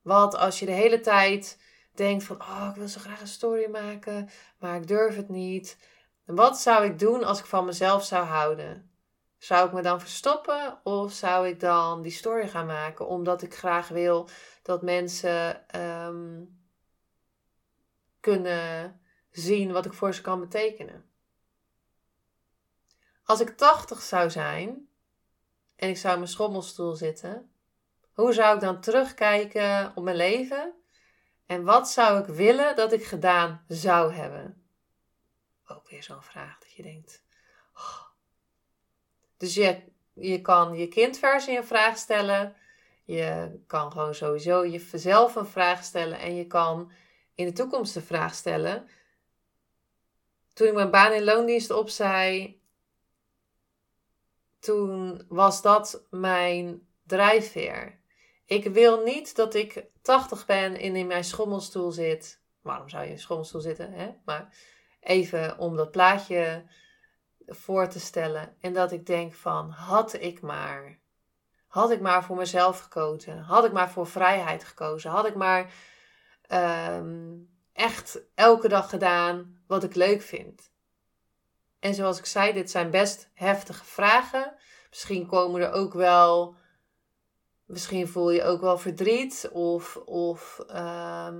Wat 0.02 0.34
als 0.34 0.58
je 0.58 0.66
de 0.66 0.72
hele 0.72 1.00
tijd 1.00 1.58
denkt 1.94 2.24
van, 2.24 2.40
oh, 2.40 2.66
ik 2.70 2.76
wil 2.76 2.88
zo 2.88 3.00
graag 3.00 3.20
een 3.20 3.26
story 3.26 3.70
maken, 3.70 4.28
maar 4.58 4.76
ik 4.76 4.86
durf 4.86 5.16
het 5.16 5.28
niet. 5.28 5.78
Wat 6.24 6.60
zou 6.60 6.84
ik 6.84 6.98
doen 6.98 7.24
als 7.24 7.38
ik 7.38 7.46
van 7.46 7.64
mezelf 7.64 8.04
zou 8.04 8.24
houden? 8.24 8.90
Zou 9.38 9.66
ik 9.66 9.72
me 9.72 9.82
dan 9.82 10.00
verstoppen 10.00 10.80
of 10.82 11.12
zou 11.12 11.48
ik 11.48 11.60
dan 11.60 12.02
die 12.02 12.12
story 12.12 12.48
gaan 12.48 12.66
maken 12.66 13.06
omdat 13.06 13.42
ik 13.42 13.54
graag 13.54 13.88
wil 13.88 14.28
dat 14.62 14.82
mensen 14.82 15.68
ehm, 15.68 16.42
kunnen 18.20 19.00
zien 19.30 19.72
wat 19.72 19.86
ik 19.86 19.92
voor 19.92 20.14
ze 20.14 20.20
kan 20.20 20.40
betekenen? 20.40 21.04
Als 23.24 23.40
ik 23.40 23.56
80 23.56 24.00
zou 24.00 24.30
zijn 24.30 24.88
en 25.76 25.88
ik 25.88 25.96
zou 25.96 26.12
in 26.12 26.18
mijn 26.18 26.30
schommelstoel 26.30 26.94
zitten, 26.94 27.52
hoe 28.12 28.32
zou 28.32 28.54
ik 28.54 28.60
dan 28.60 28.80
terugkijken 28.80 29.92
op 29.94 30.04
mijn 30.04 30.16
leven 30.16 30.74
en 31.46 31.64
wat 31.64 31.90
zou 31.90 32.20
ik 32.20 32.26
willen 32.26 32.76
dat 32.76 32.92
ik 32.92 33.04
gedaan 33.04 33.64
zou 33.68 34.12
hebben? 34.12 34.64
Ook 35.66 35.88
weer 35.88 36.02
zo'n 36.02 36.22
vraag 36.22 36.58
dat 36.58 36.72
je 36.72 36.82
denkt. 36.82 37.22
Oh. 37.74 38.00
Dus 39.36 39.54
je, 39.54 39.82
je 40.12 40.40
kan 40.40 40.74
je 40.74 40.88
kindversie 40.88 41.56
een 41.56 41.64
vraag 41.64 41.96
stellen. 41.96 42.56
Je 43.04 43.60
kan 43.66 43.92
gewoon 43.92 44.14
sowieso 44.14 44.66
jezelf 44.66 45.34
een 45.34 45.46
vraag 45.46 45.84
stellen. 45.84 46.18
En 46.18 46.34
je 46.34 46.46
kan 46.46 46.92
in 47.34 47.44
de 47.44 47.52
toekomst 47.52 47.96
een 47.96 48.02
vraag 48.02 48.34
stellen. 48.34 48.88
Toen 50.52 50.66
ik 50.66 50.74
mijn 50.74 50.90
baan 50.90 51.12
in 51.12 51.24
loondienst 51.24 51.70
opzij, 51.70 52.60
toen 54.58 55.24
was 55.28 55.62
dat 55.62 56.06
mijn 56.10 56.86
drijfveer. 57.06 57.98
Ik 58.44 58.64
wil 58.64 59.02
niet 59.02 59.36
dat 59.36 59.54
ik 59.54 59.84
80 60.02 60.46
ben 60.46 60.74
en 60.74 60.96
in 60.96 61.06
mijn 61.06 61.24
schommelstoel 61.24 61.90
zit. 61.90 62.40
Waarom 62.62 62.88
zou 62.88 63.04
je 63.04 63.10
in 63.10 63.18
schommelstoel 63.18 63.60
zitten? 63.60 63.92
Hè? 63.92 64.10
Maar 64.24 64.56
even 65.00 65.58
om 65.58 65.76
dat 65.76 65.90
plaatje 65.90 66.64
voor 67.46 67.88
te 67.88 68.00
stellen. 68.00 68.56
En 68.60 68.72
dat 68.72 68.92
ik 68.92 69.06
denk 69.06 69.34
van, 69.34 69.70
had 69.70 70.12
ik 70.12 70.40
maar. 70.40 70.98
Had 71.66 71.90
ik 71.90 72.00
maar 72.00 72.24
voor 72.24 72.36
mezelf 72.36 72.80
gekozen. 72.80 73.38
Had 73.38 73.64
ik 73.64 73.72
maar 73.72 73.90
voor 73.90 74.06
vrijheid 74.06 74.64
gekozen. 74.64 75.10
Had 75.10 75.26
ik 75.26 75.34
maar 75.34 75.72
ehm, 76.50 77.36
echt 77.72 78.20
elke 78.34 78.68
dag 78.68 78.90
gedaan 78.90 79.62
wat 79.66 79.84
ik 79.84 79.94
leuk 79.94 80.22
vind. 80.22 80.70
En 81.78 81.94
zoals 81.94 82.18
ik 82.18 82.26
zei, 82.26 82.52
dit 82.52 82.70
zijn 82.70 82.90
best 82.90 83.30
heftige 83.34 83.84
vragen. 83.84 84.54
Misschien 84.90 85.26
komen 85.26 85.60
er 85.60 85.72
ook 85.72 85.94
wel 85.94 86.56
Misschien 87.70 88.08
voel 88.08 88.30
je 88.30 88.44
ook 88.44 88.60
wel 88.60 88.78
verdriet 88.78 89.48
of, 89.52 89.96
of 89.96 90.60
ehm, 90.68 91.38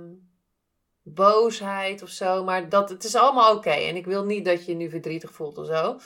boosheid 1.01 2.01
of 2.01 2.09
zo. 2.09 2.43
Maar 2.43 2.69
dat, 2.69 2.89
het 2.89 3.03
is 3.03 3.15
allemaal 3.15 3.55
oké. 3.55 3.69
En 3.69 3.95
ik 3.95 4.05
wil 4.05 4.23
niet 4.23 4.45
dat 4.45 4.65
je 4.65 4.71
je 4.71 4.77
nu 4.77 4.89
verdrietig 4.89 5.31
voelt 5.31 5.57
of 5.57 5.65
zo. 5.65 5.99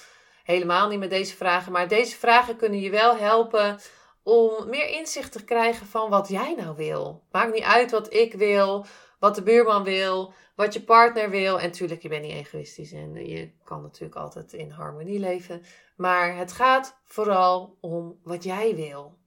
Helemaal 0.44 0.88
niet 0.88 1.00
met 1.00 1.10
deze 1.10 1.36
vragen. 1.36 1.72
Maar 1.72 1.88
deze 1.88 2.16
vragen 2.16 2.56
kunnen 2.56 2.80
je 2.80 2.90
wel 2.90 3.18
helpen 3.18 3.80
om 4.26 4.70
meer 4.70 4.90
inzicht 4.90 5.32
te 5.32 5.44
krijgen 5.44 5.88
van 5.88 6.10
wat 6.10 6.28
jij 6.28 6.56
nou 6.56 6.76
wil. 6.76 7.24
Maakt 7.32 7.54
niet 7.54 7.64
uit 7.64 7.92
wat 7.92 8.14
ik 8.14 8.34
wil, 8.34 8.86
wat 9.20 9.36
de 9.36 9.44
buurman 9.44 9.84
wil, 9.84 10.34
wat 10.56 10.74
je 10.74 10.84
partner 10.84 11.30
wil. 11.30 11.60
En 11.60 11.66
natuurlijk, 11.66 12.02
je 12.02 12.10
bent 12.10 12.22
niet 12.24 12.32
egoïstisch 12.32 12.92
en 12.92 13.28
je 13.28 13.52
kan 13.64 13.82
natuurlijk 13.82 14.16
altijd 14.16 14.54
in 14.54 14.72
harmonie 14.72 15.20
leven. 15.20 15.64
Maar 15.96 16.36
het 16.36 16.52
gaat 16.52 17.00
vooral 17.04 17.78
om 17.82 18.20
wat 18.24 18.44
jij 18.44 18.76
wil. 18.76 19.18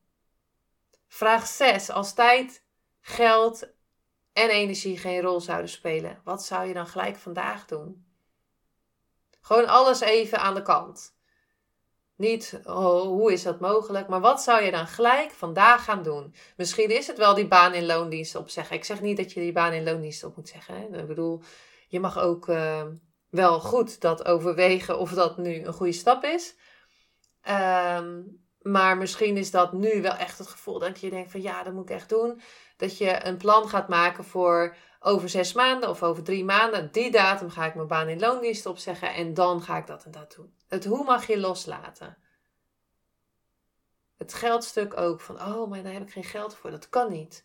Vraag 1.09 1.47
6. 1.47 1.91
Als 1.91 2.15
tijd, 2.15 2.65
geld 3.01 3.69
en 4.33 4.51
energie 4.51 4.99
geen 4.99 5.21
rol 5.21 5.41
zouden 5.41 5.71
spelen, 5.71 6.21
wat 6.25 6.45
zou 6.45 6.67
je 6.67 6.75
dan 6.75 6.87
gelijk 6.87 7.17
vandaag 7.17 7.67
doen? 7.67 8.07
Gewoon 9.41 9.67
alles 9.67 10.01
even 10.01 10.39
aan 10.39 10.55
de 10.55 10.63
kant. 10.63 11.18
Niet 12.19 12.61
oh, 12.65 13.03
hoe 13.03 13.33
is 13.33 13.43
dat 13.43 13.61
mogelijk, 13.61 14.09
maar 14.09 14.21
wat 14.21 14.43
zou 14.43 14.63
je 14.63 14.71
dan 14.71 14.87
gelijk 14.87 15.31
vandaag 15.31 15.85
gaan 15.85 16.03
doen? 16.03 16.35
Misschien 16.57 16.91
is 16.91 17.07
het 17.07 17.19
wel 17.19 17.35
die 17.35 17.47
baan 17.47 17.75
in 17.75 17.87
loondienst 17.87 18.35
opzeggen. 18.35 18.77
Ik 18.77 18.85
zeg 18.85 19.01
niet 19.01 19.17
dat 19.17 19.33
je 19.33 19.41
die 19.41 19.53
baan 19.53 19.73
in 19.73 19.85
loondienst 19.85 20.25
op 20.25 20.37
moet 20.37 20.49
zeggen. 20.49 20.75
Hè? 20.75 20.99
Ik 21.01 21.07
bedoel, 21.07 21.43
je 21.89 22.01
mag 22.01 22.19
ook 22.19 22.49
uh, 22.49 22.83
wel 23.31 23.61
goed 23.61 24.01
dat 24.01 24.25
overwegen 24.25 24.99
of 24.99 25.11
dat 25.11 25.37
nu 25.37 25.65
een 25.65 25.73
goede 25.73 25.93
stap 25.93 26.25
is. 26.25 26.55
Um, 27.49 28.41
maar 28.63 28.97
misschien 28.97 29.37
is 29.37 29.51
dat 29.51 29.73
nu 29.73 30.03
wel 30.03 30.15
echt 30.15 30.39
het 30.39 30.49
gevoel 30.49 30.79
dat 30.79 31.01
je 31.01 31.11
denkt 31.11 31.31
van 31.31 31.43
ja, 31.43 31.63
dat 31.63 31.73
moet 31.73 31.91
ik 31.91 31.97
echt 31.97 32.09
doen. 32.09 32.41
Dat 32.77 32.99
je 32.99 33.27
een 33.27 33.37
plan 33.37 33.69
gaat 33.69 33.89
maken 33.89 34.25
voor 34.25 34.77
over 35.01 35.29
zes 35.29 35.53
maanden 35.53 35.89
of 35.89 36.03
over 36.03 36.23
drie 36.23 36.45
maanden. 36.45 36.93
Die 36.93 37.11
datum 37.11 37.51
ga 37.51 37.67
ik 37.67 37.75
mijn 37.75 37.87
baan 37.87 38.09
in 38.09 38.19
loondienst 38.19 38.67
opzeggen 38.67 39.15
en 39.15 39.35
dan 39.35 39.63
ga 39.63 39.77
ik 39.77 39.87
dat 39.87 40.05
en 40.05 40.11
dat 40.11 40.35
doen. 40.35 40.55
Het 40.69 40.85
hoe 40.85 41.05
mag 41.05 41.27
je 41.27 41.39
loslaten. 41.39 42.19
Het 44.17 44.35
geldstuk 44.35 44.97
ook 44.97 45.21
van 45.21 45.41
oh, 45.41 45.71
maar 45.71 45.83
daar 45.83 45.93
heb 45.93 46.03
ik 46.03 46.13
geen 46.13 46.25
geld 46.25 46.55
voor. 46.55 46.71
Dat 46.71 46.89
kan 46.89 47.13
niet. 47.13 47.45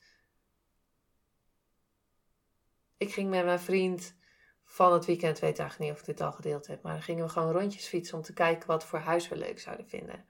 Ik 2.98 3.14
ging 3.14 3.30
met 3.30 3.46
mijn 3.46 3.60
vriend 3.60 4.16
van 4.64 4.94
het 4.94 5.06
weekend, 5.06 5.40
weet 5.40 5.60
eigenlijk 5.60 5.90
niet 5.90 6.00
of 6.00 6.08
ik 6.08 6.16
dit 6.16 6.26
al 6.26 6.32
gedeeld 6.32 6.68
heb, 6.68 6.82
maar 6.82 6.94
dan 6.94 7.02
gingen 7.02 7.26
we 7.26 7.32
gewoon 7.32 7.52
rondjes 7.52 7.86
fietsen 7.86 8.18
om 8.18 8.24
te 8.24 8.34
kijken 8.34 8.68
wat 8.68 8.86
voor 8.86 9.00
huis 9.00 9.28
we 9.28 9.36
leuk 9.36 9.60
zouden 9.60 9.88
vinden. 9.88 10.26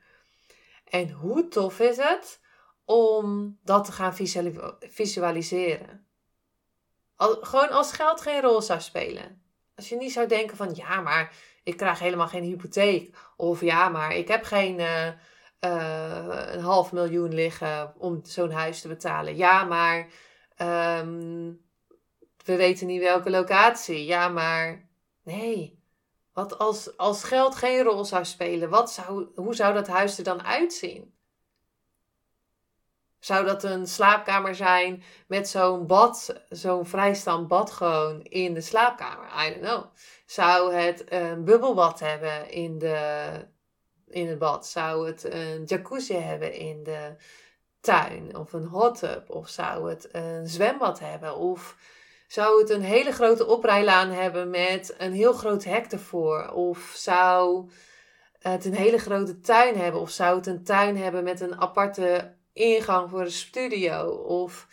En 0.83 1.09
hoe 1.09 1.47
tof 1.47 1.79
is 1.79 1.97
het 1.97 2.41
om 2.85 3.57
dat 3.63 3.85
te 3.85 3.91
gaan 3.91 4.15
visualiseren? 4.79 6.07
Gewoon 7.41 7.69
als 7.69 7.91
geld 7.91 8.21
geen 8.21 8.41
rol 8.41 8.61
zou 8.61 8.81
spelen. 8.81 9.41
Als 9.75 9.89
je 9.89 9.95
niet 9.95 10.11
zou 10.11 10.27
denken 10.27 10.57
van 10.57 10.75
ja, 10.75 11.01
maar 11.01 11.33
ik 11.63 11.77
krijg 11.77 11.99
helemaal 11.99 12.27
geen 12.27 12.43
hypotheek. 12.43 13.15
Of 13.37 13.61
ja, 13.61 13.89
maar 13.89 14.15
ik 14.15 14.27
heb 14.27 14.43
geen 14.43 14.79
uh, 14.79 15.07
uh, 15.59 16.53
een 16.53 16.61
half 16.61 16.91
miljoen 16.91 17.33
liggen 17.33 17.93
om 17.97 18.19
zo'n 18.23 18.51
huis 18.51 18.81
te 18.81 18.87
betalen. 18.87 19.35
Ja, 19.35 19.63
maar 19.63 20.07
um, 20.99 21.61
we 22.45 22.55
weten 22.55 22.87
niet 22.87 23.01
welke 23.01 23.29
locatie. 23.29 24.05
Ja, 24.05 24.27
maar 24.27 24.89
nee. 25.23 25.81
Wat 26.33 26.57
als, 26.57 26.97
als 26.97 27.23
geld 27.23 27.55
geen 27.55 27.83
rol 27.83 28.05
zou 28.05 28.25
spelen, 28.25 28.69
wat 28.69 28.91
zou, 28.91 29.27
hoe 29.35 29.55
zou 29.55 29.73
dat 29.73 29.87
huis 29.87 30.17
er 30.17 30.23
dan 30.23 30.43
uitzien? 30.43 31.13
Zou 33.23 33.45
dat 33.45 33.63
een 33.63 33.87
slaapkamer 33.87 34.55
zijn 34.55 35.03
met 35.27 35.49
zo'n 35.49 35.87
bad, 35.87 36.41
zo'n 36.49 36.85
vrijstand 36.85 37.47
bad 37.47 37.71
gewoon 37.71 38.21
in 38.21 38.53
de 38.53 38.61
slaapkamer? 38.61 39.25
I 39.45 39.49
don't 39.49 39.61
know. 39.61 39.83
Zou 40.25 40.73
het 40.73 41.03
een 41.11 41.43
bubbelbad 41.43 41.99
hebben 41.99 42.51
in 42.51 42.79
de 42.79 43.29
in 44.07 44.27
het 44.27 44.39
bad? 44.39 44.67
Zou 44.67 45.07
het 45.07 45.33
een 45.33 45.63
jacuzzi 45.65 46.15
hebben 46.15 46.53
in 46.53 46.83
de 46.83 47.15
tuin? 47.81 48.37
Of 48.37 48.53
een 48.53 48.65
hot 48.65 48.97
tub? 48.97 49.29
Of 49.29 49.49
zou 49.49 49.89
het 49.89 50.09
een 50.11 50.47
zwembad 50.47 50.99
hebben? 50.99 51.35
Of 51.35 51.75
zou 52.27 52.61
het 52.61 52.69
een 52.69 52.83
hele 52.83 53.11
grote 53.11 53.45
oprijlaan 53.45 54.09
hebben 54.09 54.49
met 54.49 54.95
een 54.97 55.13
heel 55.13 55.33
groot 55.33 55.63
hek 55.63 55.91
ervoor? 55.91 56.51
Of 56.51 56.93
zou 56.95 57.69
het 58.39 58.65
een 58.65 58.75
hele 58.75 58.97
grote 58.97 59.39
tuin 59.39 59.77
hebben? 59.77 60.01
Of 60.01 60.09
zou 60.09 60.35
het 60.35 60.47
een 60.47 60.63
tuin 60.63 60.97
hebben 60.97 61.23
met 61.23 61.41
een 61.41 61.61
aparte 61.61 62.41
ingang 62.53 63.09
voor 63.09 63.21
een 63.21 63.31
studio? 63.31 64.09
Of 64.11 64.67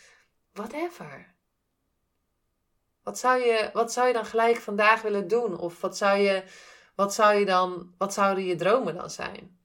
whatever. 0.53 1.35
Wat 3.03 3.19
zou 3.19 3.39
je, 3.39 3.69
wat 3.73 3.93
zou 3.93 4.07
je 4.07 4.13
dan 4.13 4.25
gelijk 4.25 4.57
vandaag 4.57 5.01
willen 5.01 5.27
doen? 5.27 5.57
Of 5.57 5.81
wat 5.81 5.97
zou 5.97 6.17
je, 6.17 6.43
wat 6.95 7.13
zou 7.13 7.35
je 7.35 7.45
dan, 7.45 7.93
wat 7.97 8.13
zouden 8.13 8.45
je 8.45 8.55
dromen 8.55 8.95
dan 8.95 9.09
zijn? 9.09 9.59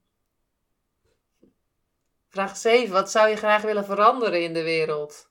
Vraag 2.27 2.57
7. 2.57 2.93
Wat 2.93 3.11
zou 3.11 3.29
je 3.29 3.35
graag 3.35 3.61
willen 3.61 3.85
veranderen 3.85 4.43
in 4.43 4.53
de 4.53 4.63
wereld? 4.63 5.29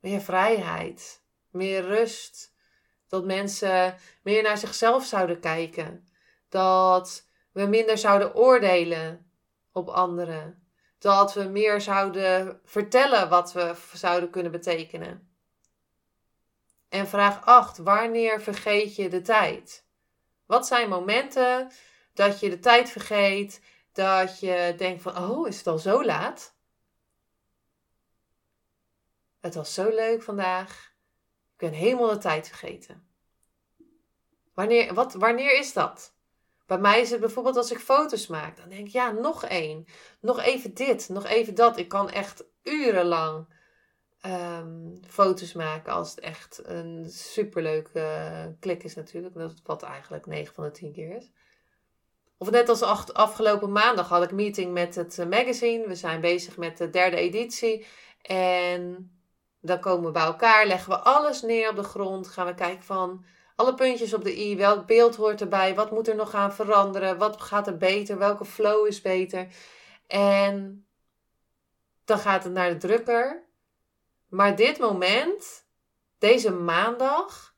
Meer 0.00 0.20
vrijheid, 0.20 1.22
meer 1.50 1.82
rust. 1.82 2.54
Dat 3.08 3.24
mensen 3.24 3.96
meer 4.22 4.42
naar 4.42 4.58
zichzelf 4.58 5.04
zouden 5.04 5.40
kijken. 5.40 6.08
Dat 6.48 7.28
we 7.52 7.66
minder 7.66 7.98
zouden 7.98 8.34
oordelen 8.34 9.30
op 9.72 9.88
anderen. 9.88 10.69
Dat 11.00 11.34
we 11.34 11.42
meer 11.42 11.80
zouden 11.80 12.60
vertellen 12.64 13.28
wat 13.28 13.52
we 13.52 13.74
zouden 13.92 14.30
kunnen 14.30 14.52
betekenen. 14.52 15.28
En 16.88 17.08
vraag 17.08 17.44
8. 17.44 17.78
Wanneer 17.78 18.40
vergeet 18.40 18.96
je 18.96 19.08
de 19.08 19.20
tijd? 19.20 19.84
Wat 20.46 20.66
zijn 20.66 20.88
momenten 20.88 21.70
dat 22.14 22.40
je 22.40 22.50
de 22.50 22.58
tijd 22.58 22.90
vergeet, 22.90 23.60
dat 23.92 24.40
je 24.40 24.74
denkt 24.76 25.02
van, 25.02 25.16
oh, 25.16 25.48
is 25.48 25.56
het 25.56 25.66
al 25.66 25.78
zo 25.78 26.04
laat? 26.04 26.54
Het 29.40 29.54
was 29.54 29.74
zo 29.74 29.88
leuk 29.88 30.22
vandaag. 30.22 30.94
Ik 31.52 31.56
ben 31.56 31.72
helemaal 31.72 32.10
de 32.10 32.18
tijd 32.18 32.48
vergeten. 32.48 33.08
Wanneer, 34.54 34.94
wat, 34.94 35.14
wanneer 35.14 35.58
is 35.58 35.72
dat? 35.72 36.14
Bij 36.70 36.78
mij 36.78 37.00
is 37.00 37.10
het 37.10 37.20
bijvoorbeeld 37.20 37.56
als 37.56 37.70
ik 37.70 37.78
foto's 37.78 38.26
maak. 38.26 38.56
Dan 38.56 38.68
denk 38.68 38.86
ik, 38.86 38.92
ja, 38.92 39.10
nog 39.10 39.44
één. 39.44 39.86
Nog 40.20 40.40
even 40.40 40.74
dit, 40.74 41.08
nog 41.08 41.26
even 41.26 41.54
dat. 41.54 41.78
Ik 41.78 41.88
kan 41.88 42.10
echt 42.10 42.44
urenlang 42.62 43.46
um, 44.26 45.00
foto's 45.06 45.52
maken 45.52 45.92
als 45.92 46.10
het 46.10 46.20
echt 46.20 46.60
een 46.64 47.10
superleuke 47.10 48.56
klik 48.60 48.82
is 48.82 48.94
natuurlijk. 48.94 49.34
Dat 49.34 49.60
wat 49.64 49.82
eigenlijk 49.82 50.26
9 50.26 50.54
van 50.54 50.64
de 50.64 50.70
10 50.70 50.92
keer 50.92 51.16
is. 51.16 51.30
Of 52.38 52.50
net 52.50 52.68
als 52.68 52.82
afgelopen 53.12 53.72
maandag 53.72 54.08
had 54.08 54.22
ik 54.22 54.32
meeting 54.32 54.72
met 54.72 54.94
het 54.94 55.18
eh, 55.18 55.26
magazine. 55.26 55.86
We 55.86 55.94
zijn 55.94 56.20
bezig 56.20 56.56
met 56.56 56.78
de 56.78 56.90
derde 56.90 57.16
editie. 57.16 57.86
En 58.22 59.12
dan 59.60 59.80
komen 59.80 60.04
we 60.04 60.10
bij 60.10 60.22
elkaar, 60.22 60.66
leggen 60.66 60.92
we 60.92 60.98
alles 60.98 61.42
neer 61.42 61.70
op 61.70 61.76
de 61.76 61.82
grond. 61.82 62.28
Gaan 62.28 62.46
we 62.46 62.54
kijken 62.54 62.84
van 62.84 63.24
alle 63.60 63.74
puntjes 63.74 64.14
op 64.14 64.24
de 64.24 64.38
i. 64.38 64.56
Welk 64.56 64.86
beeld 64.86 65.16
hoort 65.16 65.40
erbij? 65.40 65.74
Wat 65.74 65.90
moet 65.90 66.08
er 66.08 66.14
nog 66.14 66.30
gaan 66.30 66.52
veranderen? 66.52 67.18
Wat 67.18 67.40
gaat 67.40 67.66
er 67.66 67.76
beter? 67.76 68.18
Welke 68.18 68.44
flow 68.44 68.86
is 68.86 69.00
beter? 69.00 69.48
En 70.06 70.86
dan 72.04 72.18
gaat 72.18 72.44
het 72.44 72.52
naar 72.52 72.70
de 72.70 72.76
drukker. 72.76 73.48
Maar 74.28 74.56
dit 74.56 74.78
moment, 74.78 75.66
deze 76.18 76.52
maandag, 76.52 77.54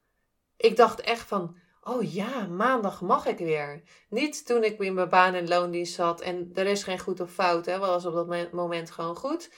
ik 0.56 0.76
dacht 0.76 1.00
echt 1.00 1.28
van, 1.28 1.56
oh 1.82 2.12
ja, 2.12 2.46
maandag 2.46 3.00
mag 3.00 3.26
ik 3.26 3.38
weer. 3.38 3.82
Niet 4.08 4.46
toen 4.46 4.64
ik 4.64 4.78
in 4.78 4.94
mijn 4.94 5.08
baan 5.08 5.34
en 5.34 5.48
loondienst 5.48 5.94
zat 5.94 6.20
en 6.20 6.50
er 6.54 6.66
is 6.66 6.82
geen 6.82 6.98
goed 6.98 7.20
of 7.20 7.30
fout, 7.30 7.66
hè, 7.66 7.78
was 7.78 8.04
op 8.06 8.14
dat 8.14 8.52
moment 8.52 8.90
gewoon 8.90 9.16
goed. 9.16 9.50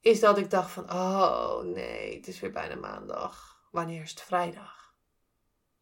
Is 0.00 0.20
dat 0.20 0.38
ik 0.38 0.50
dacht 0.50 0.70
van, 0.70 0.92
oh 0.92 1.60
nee, 1.60 2.16
het 2.16 2.26
is 2.26 2.40
weer 2.40 2.52
bijna 2.52 2.74
maandag. 2.74 3.60
Wanneer 3.70 4.02
is 4.02 4.10
het 4.10 4.22
vrijdag? 4.22 4.81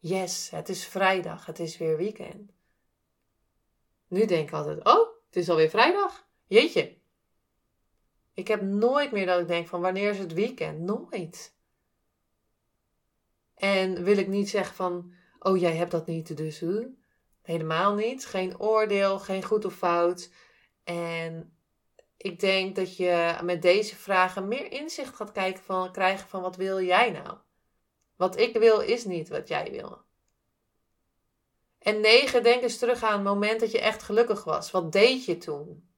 Yes, 0.03 0.49
het 0.49 0.69
is 0.69 0.85
vrijdag, 0.85 1.45
het 1.45 1.59
is 1.59 1.77
weer 1.77 1.97
weekend. 1.97 2.51
Nu 4.07 4.25
denk 4.25 4.47
ik 4.47 4.53
altijd, 4.53 4.85
oh, 4.85 5.07
het 5.25 5.35
is 5.35 5.49
alweer 5.49 5.69
vrijdag. 5.69 6.27
Jeetje, 6.47 6.97
ik 8.33 8.47
heb 8.47 8.61
nooit 8.61 9.11
meer 9.11 9.25
dat 9.25 9.39
ik 9.39 9.47
denk 9.47 9.67
van 9.67 9.81
wanneer 9.81 10.09
is 10.09 10.17
het 10.17 10.33
weekend? 10.33 10.79
Nooit. 10.79 11.55
En 13.55 14.03
wil 14.03 14.17
ik 14.17 14.27
niet 14.27 14.49
zeggen 14.49 14.75
van, 14.75 15.13
oh 15.39 15.57
jij 15.59 15.75
hebt 15.75 15.91
dat 15.91 16.07
niet, 16.07 16.37
dus 16.37 16.59
huh? 16.59 16.85
helemaal 17.41 17.93
niet. 17.93 18.25
Geen 18.25 18.59
oordeel, 18.59 19.19
geen 19.19 19.43
goed 19.43 19.65
of 19.65 19.73
fout. 19.73 20.31
En 20.83 21.57
ik 22.17 22.39
denk 22.39 22.75
dat 22.75 22.97
je 22.97 23.39
met 23.43 23.61
deze 23.61 23.95
vragen 23.95 24.47
meer 24.47 24.71
inzicht 24.71 25.15
gaat 25.15 25.59
van, 25.59 25.91
krijgen 25.91 26.27
van 26.27 26.41
wat 26.41 26.55
wil 26.55 26.81
jij 26.81 27.11
nou? 27.11 27.37
Wat 28.21 28.37
ik 28.37 28.57
wil 28.57 28.79
is 28.79 29.05
niet 29.05 29.29
wat 29.29 29.47
jij 29.47 29.71
wil. 29.71 30.01
En 31.79 31.99
negen, 31.99 32.43
denk 32.43 32.61
eens 32.61 32.77
terug 32.77 33.03
aan 33.03 33.13
het 33.13 33.23
moment 33.23 33.59
dat 33.59 33.71
je 33.71 33.79
echt 33.79 34.03
gelukkig 34.03 34.43
was. 34.43 34.71
Wat 34.71 34.91
deed 34.91 35.25
je 35.25 35.37
toen? 35.37 35.89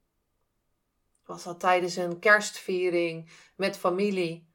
Was 1.26 1.44
dat 1.44 1.60
tijdens 1.60 1.96
een 1.96 2.20
kerstviering 2.20 3.32
met 3.56 3.78
familie 3.78 4.48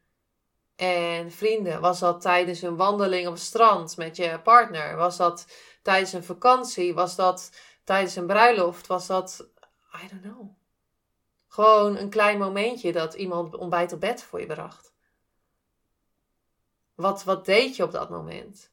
en 0.76 1.32
vrienden? 1.32 1.80
Was 1.80 1.98
dat 1.98 2.20
tijdens 2.20 2.62
een 2.62 2.76
wandeling 2.76 3.26
op 3.26 3.32
het 3.32 3.42
strand 3.42 3.96
met 3.96 4.16
je 4.16 4.40
partner? 4.40 4.96
Was 4.96 5.16
dat 5.16 5.46
tijdens 5.82 6.12
een 6.12 6.24
vakantie? 6.24 6.94
Was 6.94 7.16
dat 7.16 7.50
tijdens 7.84 8.16
een 8.16 8.26
bruiloft? 8.26 8.86
Was 8.86 9.06
dat, 9.06 9.48
I 10.04 10.08
don't 10.08 10.22
know. 10.22 10.50
Gewoon 11.48 11.96
een 11.96 12.10
klein 12.10 12.38
momentje 12.38 12.92
dat 12.92 13.14
iemand 13.14 13.54
ontbijt 13.54 13.92
op 13.92 14.00
bed 14.00 14.22
voor 14.22 14.40
je 14.40 14.46
bracht. 14.46 14.96
Wat, 16.98 17.24
wat 17.24 17.44
deed 17.44 17.76
je 17.76 17.82
op 17.82 17.92
dat 17.92 18.10
moment? 18.10 18.70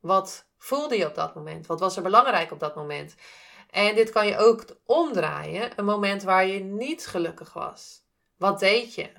Wat 0.00 0.46
voelde 0.58 0.96
je 0.96 1.06
op 1.06 1.14
dat 1.14 1.34
moment? 1.34 1.66
Wat 1.66 1.80
was 1.80 1.96
er 1.96 2.02
belangrijk 2.02 2.52
op 2.52 2.60
dat 2.60 2.74
moment? 2.74 3.14
En 3.70 3.94
dit 3.94 4.10
kan 4.10 4.26
je 4.26 4.36
ook 4.36 4.64
omdraaien, 4.84 5.72
een 5.76 5.84
moment 5.84 6.22
waar 6.22 6.46
je 6.46 6.60
niet 6.60 7.06
gelukkig 7.06 7.52
was. 7.52 8.02
Wat 8.36 8.58
deed 8.58 8.94
je? 8.94 9.10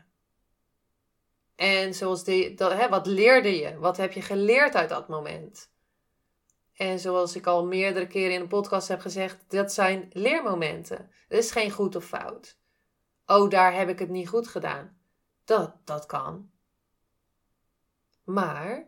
En 1.56 1.94
zoals 1.94 2.24
dat, 2.56 2.72
hè, 2.72 2.90
wat 2.90 3.06
leerde 3.06 3.58
je? 3.58 3.78
Wat 3.78 3.98
heb 3.98 4.12
je 4.12 4.22
geleerd 4.22 4.76
uit 4.76 4.90
dat 4.90 5.08
moment? 5.08 5.72
En 6.74 7.00
zoals 7.00 7.36
ik 7.36 7.48
al 7.48 7.66
meerdere 7.66 8.08
keren 8.08 8.34
in 8.34 8.42
de 8.42 8.48
podcast 8.48 8.88
heb 8.88 9.00
gezegd, 9.00 9.44
dat 9.48 9.74
zijn 9.74 10.10
leermomenten. 10.14 11.12
Er 11.30 11.38
is 11.38 11.52
geen 11.52 11.72
goed 11.72 11.96
of 11.96 12.06
fout. 12.06 12.58
Oh, 13.26 13.50
daar 13.50 13.74
heb 13.74 13.90
ik 13.90 14.00
het 14.00 14.10
niet 14.10 14.30
goed 14.30 14.48
gedaan. 14.48 14.98
Dat, 15.46 15.76
dat 15.84 16.06
kan. 16.06 16.52
Maar 18.28 18.88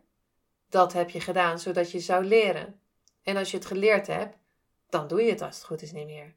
dat 0.69 0.93
heb 0.93 1.09
je 1.09 1.21
gedaan 1.21 1.59
zodat 1.59 1.91
je 1.91 1.99
zou 1.99 2.23
leren. 2.23 2.81
En 3.23 3.37
als 3.37 3.51
je 3.51 3.57
het 3.57 3.65
geleerd 3.65 4.07
hebt, 4.07 4.37
dan 4.89 5.07
doe 5.07 5.21
je 5.21 5.29
het 5.29 5.41
als 5.41 5.55
het 5.55 5.65
goed 5.65 5.81
is 5.81 5.91
niet 5.91 6.05
meer. 6.05 6.33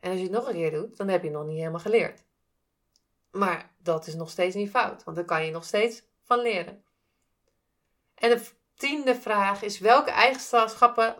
En 0.00 0.10
als 0.10 0.18
je 0.18 0.24
het 0.24 0.34
nog 0.34 0.46
een 0.46 0.54
keer 0.54 0.70
doet, 0.70 0.96
dan 0.96 1.08
heb 1.08 1.22
je 1.22 1.28
het 1.28 1.36
nog 1.36 1.46
niet 1.46 1.58
helemaal 1.58 1.80
geleerd. 1.80 2.24
Maar 3.30 3.70
dat 3.78 4.06
is 4.06 4.14
nog 4.14 4.30
steeds 4.30 4.54
niet 4.54 4.70
fout, 4.70 5.04
want 5.04 5.16
dan 5.16 5.26
kan 5.26 5.44
je 5.44 5.50
nog 5.50 5.64
steeds 5.64 6.02
van 6.22 6.38
leren. 6.38 6.84
En 8.14 8.30
de 8.30 8.50
tiende 8.74 9.14
vraag 9.14 9.62
is: 9.62 9.78
welke 9.78 10.10
eigenschappen, 10.10 11.14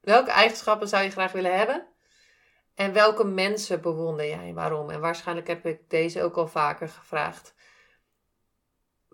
welke 0.00 0.30
eigenschappen 0.30 0.88
zou 0.88 1.02
je 1.02 1.10
graag 1.10 1.32
willen 1.32 1.58
hebben? 1.58 1.86
En 2.74 2.92
welke 2.92 3.24
mensen 3.24 3.80
bewonder 3.80 4.26
jij? 4.26 4.54
Waarom? 4.54 4.90
En 4.90 5.00
waarschijnlijk 5.00 5.46
heb 5.46 5.66
ik 5.66 5.90
deze 5.90 6.22
ook 6.22 6.36
al 6.36 6.48
vaker 6.48 6.88
gevraagd. 6.88 7.54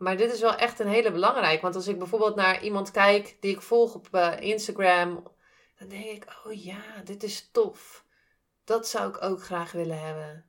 Maar 0.00 0.16
dit 0.16 0.32
is 0.32 0.40
wel 0.40 0.54
echt 0.54 0.78
een 0.78 0.88
hele 0.88 1.12
belangrijke. 1.12 1.62
Want 1.62 1.74
als 1.74 1.86
ik 1.86 1.98
bijvoorbeeld 1.98 2.34
naar 2.34 2.62
iemand 2.62 2.90
kijk 2.90 3.36
die 3.40 3.54
ik 3.54 3.62
volg 3.62 3.94
op 3.94 4.08
uh, 4.12 4.40
Instagram 4.40 5.22
dan 5.80 5.88
denk 5.88 6.04
ik, 6.04 6.40
oh 6.44 6.62
ja, 6.62 6.82
dit 7.04 7.22
is 7.22 7.50
tof. 7.52 8.04
Dat 8.64 8.88
zou 8.88 9.08
ik 9.08 9.22
ook 9.22 9.42
graag 9.42 9.72
willen 9.72 10.00
hebben. 10.00 10.44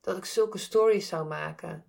Dat 0.00 0.16
ik 0.16 0.24
zulke 0.24 0.58
stories 0.58 1.08
zou 1.08 1.26
maken. 1.26 1.84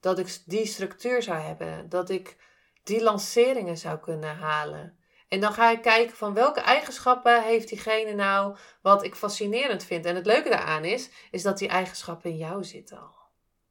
Dat 0.00 0.18
ik 0.18 0.38
die 0.44 0.66
structuur 0.66 1.22
zou 1.22 1.38
hebben. 1.38 1.88
Dat 1.88 2.10
ik 2.10 2.36
die 2.82 3.02
lanceringen 3.02 3.78
zou 3.78 3.98
kunnen 3.98 4.36
halen. 4.36 4.98
En 5.28 5.40
dan 5.40 5.52
ga 5.52 5.70
ik 5.70 5.82
kijken 5.82 6.16
van 6.16 6.34
welke 6.34 6.60
eigenschappen 6.60 7.42
heeft 7.42 7.68
diegene 7.68 8.12
nou 8.12 8.56
wat 8.82 9.04
ik 9.04 9.14
fascinerend 9.14 9.84
vind. 9.84 10.04
En 10.04 10.14
het 10.14 10.26
leuke 10.26 10.48
daaraan 10.48 10.84
is, 10.84 11.10
is 11.30 11.42
dat 11.42 11.58
die 11.58 11.68
eigenschappen 11.68 12.30
in 12.30 12.36
jou 12.36 12.64
zitten 12.64 12.98
al. 12.98 13.16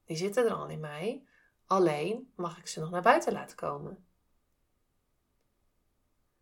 Die 0.06 0.18
zitten 0.18 0.46
er 0.46 0.54
al 0.54 0.68
in 0.68 0.80
mij. 0.80 1.27
Alleen 1.68 2.34
mag 2.36 2.58
ik 2.58 2.68
ze 2.68 2.80
nog 2.80 2.90
naar 2.90 3.02
buiten 3.02 3.34
laten 3.34 3.58
komen. 3.58 4.06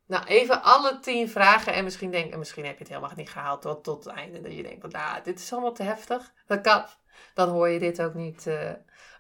Nou, 0.06 0.26
even 0.26 0.64
alle 0.64 1.00
tien 1.00 1.30
vragen. 1.30 1.74
En 1.74 1.84
misschien, 1.84 2.12
denk, 2.12 2.34
en 2.34 2.40
misschien 2.40 2.66
heb 2.66 2.74
je 2.74 2.84
het 2.84 2.94
helemaal 2.94 3.16
niet 3.16 3.30
gehaald 3.30 3.62
tot, 3.62 3.84
tot 3.84 4.04
het 4.04 4.14
einde. 4.14 4.42
Dat 4.42 4.54
je 4.54 4.64
denkt, 4.64 4.92
nou, 4.92 5.24
dit 5.24 5.40
is 5.40 5.52
allemaal 5.54 5.74
te 5.74 5.84
heftig. 5.84 6.34
Dat 6.46 6.62
kan. 6.62 6.86
Dan 7.34 7.50
hoor 7.50 7.70
je 7.70 7.80
dit 7.80 8.02
ook 8.02 8.14
niet. 8.14 8.46
Uh. 8.46 8.72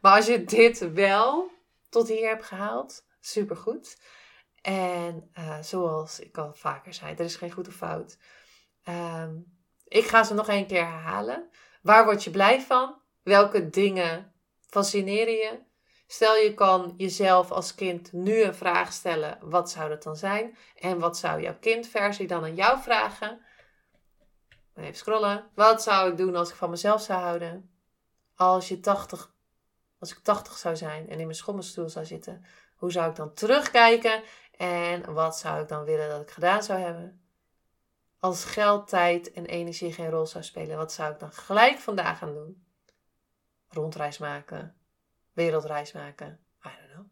Maar 0.02 0.16
als 0.16 0.26
je 0.26 0.44
dit 0.44 0.94
wel 0.94 1.52
tot 1.90 2.08
hier 2.08 2.28
hebt 2.28 2.46
gehaald, 2.46 3.06
supergoed. 3.20 4.02
En 4.62 5.32
uh, 5.38 5.62
zoals 5.62 6.20
ik 6.20 6.38
al 6.38 6.54
vaker 6.54 6.94
zei, 6.94 7.16
er 7.16 7.26
is 7.26 7.36
geen 7.36 7.52
goed 7.52 7.68
of 7.68 7.74
fout. 7.74 8.18
Um, 8.84 9.60
Ik 9.88 10.06
ga 10.06 10.24
ze 10.24 10.34
nog 10.34 10.48
een 10.48 10.68
keer 10.68 10.86
herhalen. 10.86 11.50
Waar 11.82 12.06
word 12.06 12.24
je 12.24 12.30
blij 12.30 12.62
van? 12.62 13.02
Welke 13.24 13.70
dingen 13.70 14.34
fascineren 14.60 15.34
je? 15.34 15.60
Stel 16.08 16.36
je 16.36 16.54
kan 16.54 16.94
jezelf 16.98 17.52
als 17.52 17.76
kind 17.76 18.12
nu 18.12 18.42
een 18.42 18.56
vraag 18.56 18.94
stellen. 18.94 19.38
Wat 19.42 19.72
zou 19.72 19.90
dat 19.90 20.04
dan 20.04 20.16
zijn? 20.16 20.58
En 20.76 21.00
wat 21.00 21.18
zou 21.18 21.42
jouw 21.42 21.58
kindversie 21.60 22.28
dan 22.28 22.44
aan 22.44 22.56
jou 22.56 22.82
vragen? 22.82 23.46
Even 24.76 24.96
scrollen. 24.96 25.50
Wat 25.54 25.84
zou 25.84 26.12
ik 26.12 26.18
doen 26.18 26.36
als 26.36 26.50
ik 26.50 26.56
van 26.56 26.70
mezelf 26.70 27.02
zou 27.02 27.22
houden? 27.22 27.70
Als, 28.36 28.68
je 28.68 28.80
80, 28.80 29.34
als 30.00 30.12
ik 30.12 30.18
80 30.18 30.58
zou 30.58 30.76
zijn 30.76 31.10
en 31.10 31.20
in 31.20 31.26
mijn 31.26 31.36
schommelstoel 31.36 31.90
zou 31.90 32.06
zitten, 32.06 32.46
hoe 32.76 32.92
zou 32.92 33.10
ik 33.10 33.16
dan 33.16 33.34
terugkijken? 33.34 34.24
En 34.58 35.14
wat 35.14 35.38
zou 35.38 35.62
ik 35.62 35.68
dan 35.68 35.84
willen 35.84 36.10
dat 36.10 36.22
ik 36.22 36.30
gedaan 36.30 36.64
zou 36.64 36.80
hebben? 36.80 37.22
Als 38.20 38.46
geld, 38.46 38.88
tijd 38.88 39.32
en 39.32 39.46
energie 39.46 39.94
geen 39.94 40.10
rol 40.10 40.26
zou 40.26 40.44
spelen, 40.44 40.78
wat 40.78 40.94
zou 40.94 41.14
ik 41.14 41.20
dan 41.20 41.32
gelijk 41.32 41.78
vandaag 41.78 42.18
gaan 42.18 42.34
doen? 42.34 42.66
Rondreis 43.70 44.18
maken, 44.18 44.76
wereldreis 45.36 45.92
maken, 45.92 46.40
I 46.66 46.70
don't 46.80 46.92
know. 46.94 47.06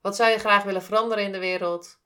Wat 0.00 0.16
zou 0.16 0.30
je 0.30 0.38
graag 0.38 0.62
willen 0.62 0.82
veranderen 0.82 1.24
in 1.24 1.32
de 1.32 1.38
wereld? 1.38 2.00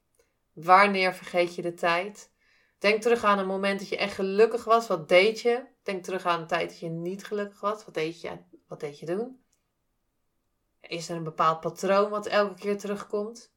Wanneer 0.52 1.14
vergeet 1.14 1.54
je 1.54 1.62
de 1.62 1.74
tijd? 1.74 2.32
Denk 2.78 3.02
terug 3.02 3.24
aan 3.24 3.38
een 3.38 3.46
moment 3.46 3.78
dat 3.78 3.88
je 3.88 3.96
echt 3.96 4.14
gelukkig 4.14 4.64
was. 4.64 4.86
Wat 4.86 5.08
deed 5.08 5.40
je? 5.40 5.64
Denk 5.82 6.04
terug 6.04 6.24
aan 6.24 6.40
een 6.40 6.46
tijd 6.46 6.68
dat 6.68 6.78
je 6.78 6.88
niet 6.88 7.24
gelukkig 7.24 7.60
was. 7.60 7.84
Wat 7.84 7.94
deed 7.94 8.20
je, 8.20 8.38
wat 8.68 8.80
deed 8.80 8.98
je 8.98 9.06
doen? 9.06 9.44
Is 10.80 11.08
er 11.08 11.16
een 11.16 11.24
bepaald 11.24 11.60
patroon 11.60 12.10
wat 12.10 12.26
elke 12.26 12.54
keer 12.54 12.78
terugkomt? 12.78 13.52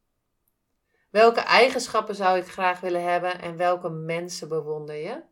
Welke 1.10 1.40
eigenschappen 1.40 2.16
zou 2.16 2.38
ik 2.38 2.48
graag 2.48 2.80
willen 2.80 3.04
hebben 3.04 3.42
en 3.42 3.58
welke 3.58 3.90
mensen 3.90 4.50
bewonder 4.50 4.96
je? 4.96 5.24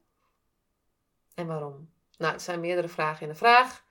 En 1.33 1.47
waarom? 1.47 1.93
Nou, 2.17 2.33
het 2.33 2.41
zijn 2.41 2.59
meerdere 2.59 2.87
vragen 2.87 3.21
in 3.21 3.31
de 3.31 3.37
vraag. 3.37 3.84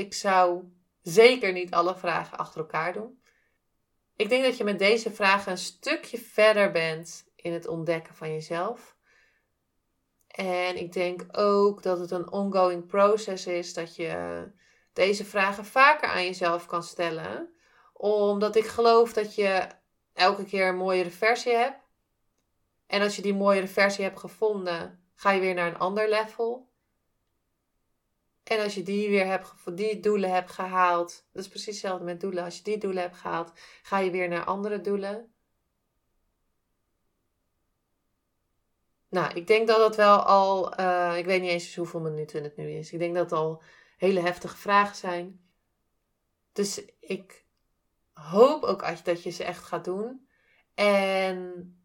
Ik 0.00 0.14
zou 0.14 0.64
zeker 1.02 1.52
niet 1.52 1.70
alle 1.70 1.96
vragen 1.96 2.38
achter 2.38 2.60
elkaar 2.60 2.92
doen. 2.92 3.22
Ik 4.16 4.28
denk 4.28 4.44
dat 4.44 4.56
je 4.56 4.64
met 4.64 4.78
deze 4.78 5.10
vragen 5.10 5.52
een 5.52 5.58
stukje 5.58 6.18
verder 6.18 6.70
bent 6.70 7.30
in 7.36 7.52
het 7.52 7.66
ontdekken 7.66 8.14
van 8.14 8.32
jezelf. 8.32 8.96
En 10.26 10.76
ik 10.76 10.92
denk 10.92 11.26
ook 11.32 11.82
dat 11.82 11.98
het 11.98 12.10
een 12.10 12.32
ongoing 12.32 12.86
process 12.86 13.46
is 13.46 13.74
dat 13.74 13.96
je 13.96 14.44
deze 14.92 15.24
vragen 15.24 15.64
vaker 15.64 16.08
aan 16.08 16.24
jezelf 16.24 16.66
kan 16.66 16.82
stellen. 16.82 17.54
Omdat 17.92 18.56
ik 18.56 18.66
geloof 18.66 19.12
dat 19.12 19.34
je 19.34 19.66
elke 20.12 20.44
keer 20.44 20.68
een 20.68 20.76
mooiere 20.76 21.10
versie 21.10 21.54
hebt. 21.54 21.80
En 22.86 23.02
als 23.02 23.16
je 23.16 23.22
die 23.22 23.34
mooiere 23.34 23.68
versie 23.68 24.04
hebt 24.04 24.20
gevonden, 24.20 25.10
ga 25.14 25.30
je 25.30 25.40
weer 25.40 25.54
naar 25.54 25.68
een 25.68 25.78
ander 25.78 26.08
level. 26.08 26.69
En 28.50 28.60
als 28.60 28.74
je 28.74 28.82
die 28.82 29.08
weer 29.08 29.26
hebt, 29.26 29.52
die 29.74 30.00
doelen 30.00 30.32
hebt 30.32 30.50
gehaald, 30.50 31.24
dat 31.32 31.42
is 31.42 31.48
precies 31.48 31.66
hetzelfde 31.66 32.04
met 32.04 32.20
doelen. 32.20 32.44
Als 32.44 32.56
je 32.56 32.62
die 32.62 32.78
doelen 32.78 33.02
hebt 33.02 33.16
gehaald, 33.16 33.52
ga 33.82 33.98
je 33.98 34.10
weer 34.10 34.28
naar 34.28 34.44
andere 34.44 34.80
doelen. 34.80 35.32
Nou, 39.08 39.34
ik 39.34 39.46
denk 39.46 39.66
dat 39.66 39.78
dat 39.78 39.96
wel 39.96 40.22
al, 40.22 40.80
uh, 40.80 41.14
ik 41.16 41.24
weet 41.24 41.40
niet 41.40 41.50
eens 41.50 41.76
hoeveel 41.76 42.00
minuten 42.00 42.42
het 42.42 42.56
nu 42.56 42.70
is. 42.70 42.92
Ik 42.92 42.98
denk 42.98 43.14
dat 43.14 43.30
het 43.30 43.38
al 43.38 43.62
hele 43.96 44.20
heftige 44.20 44.56
vragen 44.56 44.96
zijn. 44.96 45.40
Dus 46.52 46.84
ik 47.00 47.44
hoop 48.12 48.62
ook 48.62 49.04
dat 49.04 49.22
je 49.22 49.30
ze 49.30 49.44
echt 49.44 49.62
gaat 49.64 49.84
doen. 49.84 50.28
En, 50.74 51.79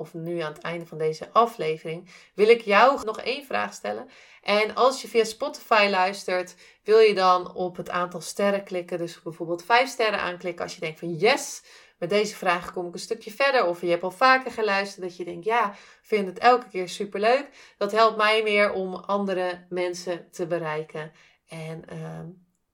of 0.00 0.14
nu 0.14 0.38
aan 0.38 0.52
het 0.52 0.62
einde 0.62 0.86
van 0.86 0.98
deze 0.98 1.32
aflevering, 1.32 2.08
wil 2.34 2.48
ik 2.48 2.60
jou 2.60 3.04
nog 3.04 3.20
één 3.20 3.44
vraag 3.44 3.74
stellen. 3.74 4.08
En 4.42 4.74
als 4.74 5.02
je 5.02 5.08
via 5.08 5.24
Spotify 5.24 5.88
luistert, 5.90 6.54
wil 6.84 6.98
je 6.98 7.14
dan 7.14 7.54
op 7.54 7.76
het 7.76 7.90
aantal 7.90 8.20
sterren 8.20 8.64
klikken. 8.64 8.98
Dus 8.98 9.22
bijvoorbeeld 9.22 9.64
vijf 9.64 9.88
sterren 9.88 10.20
aanklikken 10.20 10.64
als 10.64 10.74
je 10.74 10.80
denkt 10.80 10.98
van 10.98 11.14
yes, 11.14 11.62
met 11.98 12.10
deze 12.10 12.36
vraag 12.36 12.72
kom 12.72 12.86
ik 12.86 12.92
een 12.92 12.98
stukje 12.98 13.30
verder. 13.30 13.66
Of 13.66 13.80
je 13.80 13.86
hebt 13.86 14.02
al 14.02 14.10
vaker 14.10 14.50
geluisterd 14.50 15.02
dat 15.02 15.16
je 15.16 15.24
denkt, 15.24 15.44
ja, 15.44 15.74
vind 16.02 16.26
het 16.26 16.38
elke 16.38 16.68
keer 16.68 16.88
superleuk. 16.88 17.74
Dat 17.78 17.92
helpt 17.92 18.16
mij 18.16 18.42
meer 18.42 18.72
om 18.72 18.94
andere 18.94 19.66
mensen 19.68 20.30
te 20.30 20.46
bereiken. 20.46 21.12
En 21.46 21.84
uh, 21.92 22.20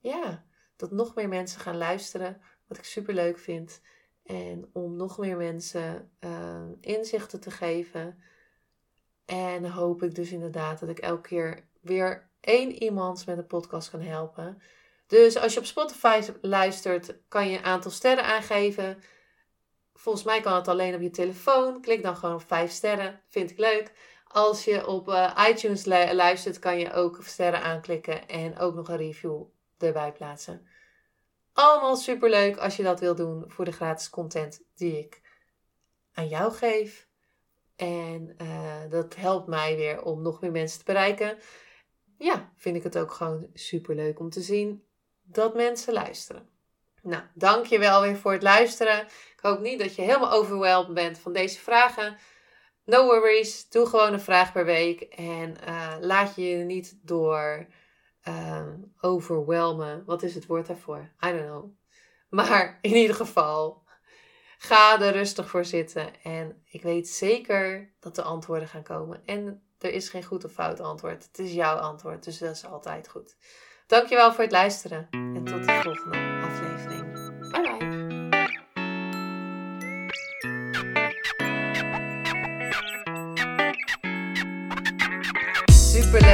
ja, 0.01 0.45
dat 0.77 0.91
nog 0.91 1.15
meer 1.15 1.29
mensen 1.29 1.61
gaan 1.61 1.77
luisteren, 1.77 2.41
wat 2.69 2.79
ik 2.79 2.85
superleuk 2.85 3.39
vind. 3.39 3.81
En 4.27 4.71
om 4.73 4.97
nog 4.97 5.19
meer 5.19 5.37
mensen 5.37 6.11
uh, 6.21 6.63
inzichten 6.81 7.41
te 7.41 7.51
geven. 7.51 8.19
En 9.25 9.71
hoop 9.71 10.03
ik 10.03 10.15
dus 10.15 10.33
inderdaad 10.33 10.81
dat 10.81 10.89
ik 10.89 10.99
elke 10.99 11.29
keer 11.29 11.69
weer 11.81 12.31
één 12.41 12.83
iemand 12.83 13.27
met 13.27 13.39
een 13.39 13.47
podcast 13.47 13.91
kan 13.91 14.01
helpen. 14.01 14.63
Dus 15.07 15.37
als 15.37 15.55
je 15.55 15.59
op 15.61 15.67
Spotify 15.67 16.21
luistert, 16.41 17.15
kan 17.29 17.49
je 17.49 17.59
een 17.59 17.65
aantal 17.65 17.91
sterren 17.91 18.25
aangeven. 18.25 19.03
Volgens 19.95 20.25
mij 20.25 20.41
kan 20.41 20.55
het 20.55 20.69
alleen 20.69 20.95
op 20.95 21.01
je 21.01 21.11
telefoon. 21.11 21.81
Klik 21.81 22.03
dan 22.03 22.17
gewoon 22.17 22.35
op 22.35 22.43
5 22.47 22.71
sterren. 22.71 23.21
Vind 23.29 23.51
ik 23.51 23.59
leuk. 23.59 23.93
Als 24.29 24.65
je 24.65 24.87
op 24.87 25.09
uh, 25.09 25.47
iTunes 25.49 25.85
luistert, 25.85 26.59
kan 26.59 26.79
je 26.79 26.93
ook 26.93 27.19
sterren 27.23 27.63
aanklikken 27.63 28.29
en 28.29 28.59
ook 28.59 28.75
nog 28.75 28.89
een 28.89 28.97
review 28.97 29.43
erbij 29.79 30.13
plaatsen. 30.13 30.67
Allemaal 31.57 31.97
super 31.97 32.31
leuk 32.31 32.57
als 32.57 32.77
je 32.77 32.83
dat 32.83 33.01
wil 33.01 33.15
doen 33.15 33.45
voor 33.47 33.65
de 33.65 33.73
gratis 33.73 34.11
content 34.11 34.61
die 34.75 34.99
ik 34.99 35.21
aan 36.13 36.29
jou 36.29 36.53
geef. 36.53 37.09
En 37.77 38.37
uh, 38.43 38.91
dat 38.91 39.17
helpt 39.17 39.47
mij 39.47 39.77
weer 39.77 40.03
om 40.03 40.23
nog 40.23 40.41
meer 40.41 40.51
mensen 40.51 40.79
te 40.79 40.85
bereiken. 40.85 41.39
Ja, 42.19 42.53
vind 42.57 42.77
ik 42.77 42.83
het 42.83 42.99
ook 42.99 43.13
gewoon 43.13 43.51
super 43.55 43.95
leuk 43.95 44.21
om 44.21 44.31
te 44.31 44.41
zien 44.41 44.85
dat 45.23 45.55
mensen 45.55 45.93
luisteren. 45.93 46.49
Nou, 47.03 47.23
dank 47.35 47.67
je 47.67 47.79
wel 47.79 48.03
weer 48.03 48.17
voor 48.17 48.33
het 48.33 48.43
luisteren. 48.43 49.01
Ik 49.07 49.41
hoop 49.41 49.61
niet 49.61 49.79
dat 49.79 49.95
je 49.95 50.03
helemaal 50.03 50.33
overweldigd 50.33 50.95
bent 50.95 51.19
van 51.19 51.33
deze 51.33 51.61
vragen. 51.61 52.17
No 52.85 53.05
worries, 53.05 53.69
doe 53.69 53.87
gewoon 53.87 54.13
een 54.13 54.21
vraag 54.21 54.53
per 54.53 54.65
week 54.65 55.01
en 55.01 55.57
uh, 55.69 55.97
laat 56.01 56.35
je 56.35 56.43
je 56.43 56.65
niet 56.65 56.99
door 57.03 57.67
uh, 58.29 58.67
overwelmen. 59.01 60.03
Wat 60.07 60.23
is 60.23 60.35
het 60.35 60.47
woord 60.47 60.67
daarvoor? 60.67 61.11
I 61.25 61.31
don't 61.31 61.47
know. 61.47 61.65
Maar 62.29 62.79
in 62.81 62.95
ieder 62.95 63.17
geval, 63.17 63.85
ga 64.59 65.01
er 65.01 65.13
rustig 65.13 65.49
voor 65.49 65.65
zitten 65.65 66.23
en 66.23 66.63
ik 66.65 66.83
weet 66.83 67.09
zeker 67.09 67.93
dat 68.01 68.15
de 68.15 68.23
antwoorden 68.23 68.69
gaan 68.69 68.83
komen. 68.83 69.23
En 69.25 69.63
er 69.79 69.93
is 69.93 70.09
geen 70.09 70.25
goed 70.25 70.45
of 70.45 70.53
fout 70.53 70.81
antwoord. 70.81 71.25
Het 71.25 71.39
is 71.39 71.53
jouw 71.53 71.77
antwoord, 71.77 72.25
dus 72.25 72.39
dat 72.39 72.55
is 72.55 72.65
altijd 72.65 73.09
goed. 73.09 73.37
Dankjewel 73.87 74.33
voor 74.33 74.43
het 74.43 74.53
luisteren 74.53 75.07
en 75.11 75.45
tot 75.45 75.67
de 75.67 75.81
volgende 75.83 76.47
aflevering. 76.47 77.26